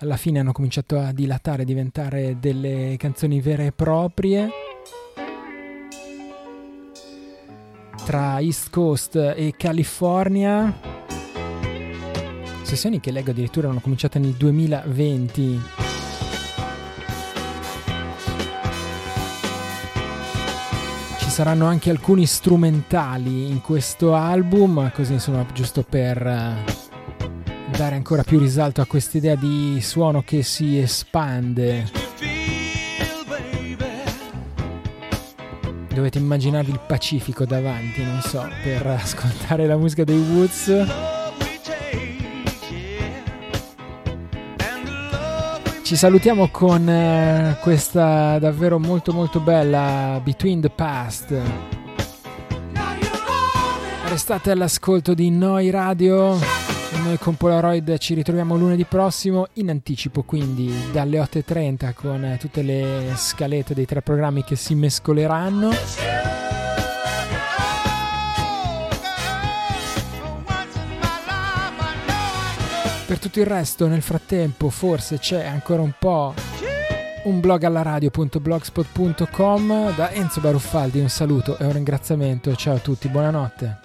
alla 0.00 0.18
fine 0.18 0.40
hanno 0.40 0.52
cominciato 0.52 0.98
a 0.98 1.10
dilatare, 1.10 1.64
diventare 1.64 2.36
delle 2.38 2.96
canzoni 2.98 3.40
vere 3.40 3.66
e 3.66 3.72
proprie. 3.72 4.50
Tra 8.04 8.40
East 8.40 8.68
Coast 8.68 9.16
e 9.16 9.54
California. 9.56 10.78
Sessioni 12.60 13.00
che 13.00 13.10
leggo 13.10 13.30
addirittura 13.30 13.70
hanno 13.70 13.80
cominciato 13.80 14.18
nel 14.18 14.32
2020. 14.32 15.87
Saranno 21.38 21.66
anche 21.66 21.90
alcuni 21.90 22.26
strumentali 22.26 23.48
in 23.48 23.60
questo 23.60 24.16
album, 24.16 24.90
così 24.90 25.12
insomma 25.12 25.46
giusto 25.54 25.84
per 25.88 26.26
eh, 26.26 26.64
dare 27.76 27.94
ancora 27.94 28.24
più 28.24 28.40
risalto 28.40 28.80
a 28.80 28.86
quest'idea 28.86 29.36
di 29.36 29.78
suono 29.80 30.22
che 30.22 30.42
si 30.42 30.80
espande. 30.80 31.88
Dovete 35.94 36.18
immaginarvi 36.18 36.72
il 36.72 36.80
Pacifico 36.84 37.46
davanti, 37.46 38.02
non 38.02 38.20
so, 38.20 38.44
per 38.64 38.84
ascoltare 38.88 39.68
la 39.68 39.76
musica 39.76 40.02
dei 40.02 40.18
Woods. 40.18 41.17
Ci 45.88 45.96
salutiamo 45.96 46.48
con 46.48 46.86
eh, 46.86 47.56
questa 47.62 48.38
davvero 48.38 48.78
molto 48.78 49.14
molto 49.14 49.40
bella 49.40 50.20
Between 50.22 50.60
the 50.60 50.68
Past. 50.68 51.34
Restate 54.06 54.50
all'ascolto 54.50 55.14
di 55.14 55.30
Noi 55.30 55.70
Radio. 55.70 56.38
Noi 57.02 57.16
con 57.16 57.36
Polaroid 57.36 57.96
ci 57.96 58.12
ritroviamo 58.12 58.54
lunedì 58.58 58.84
prossimo 58.84 59.46
in 59.54 59.70
anticipo, 59.70 60.24
quindi 60.24 60.70
dalle 60.92 61.20
8.30 61.20 61.94
con 61.94 62.36
tutte 62.38 62.60
le 62.60 63.14
scalette 63.16 63.72
dei 63.72 63.86
tre 63.86 64.02
programmi 64.02 64.44
che 64.44 64.56
si 64.56 64.74
mescoleranno. 64.74 66.37
Per 73.08 73.18
tutto 73.18 73.40
il 73.40 73.46
resto, 73.46 73.86
nel 73.86 74.02
frattempo, 74.02 74.68
forse 74.68 75.18
c'è 75.18 75.46
ancora 75.46 75.80
un 75.80 75.94
po' 75.98 76.34
un 77.24 77.40
blog 77.40 77.62
alla 77.62 77.80
radio.blogspot.com 77.80 79.94
da 79.94 80.10
Enzo 80.10 80.42
Baruffaldi. 80.42 81.00
Un 81.00 81.08
saluto 81.08 81.56
e 81.56 81.64
un 81.64 81.72
ringraziamento. 81.72 82.54
Ciao 82.54 82.74
a 82.74 82.80
tutti, 82.80 83.08
buonanotte. 83.08 83.78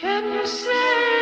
Can 0.00 0.32
you 0.32 0.46
say 0.46 1.17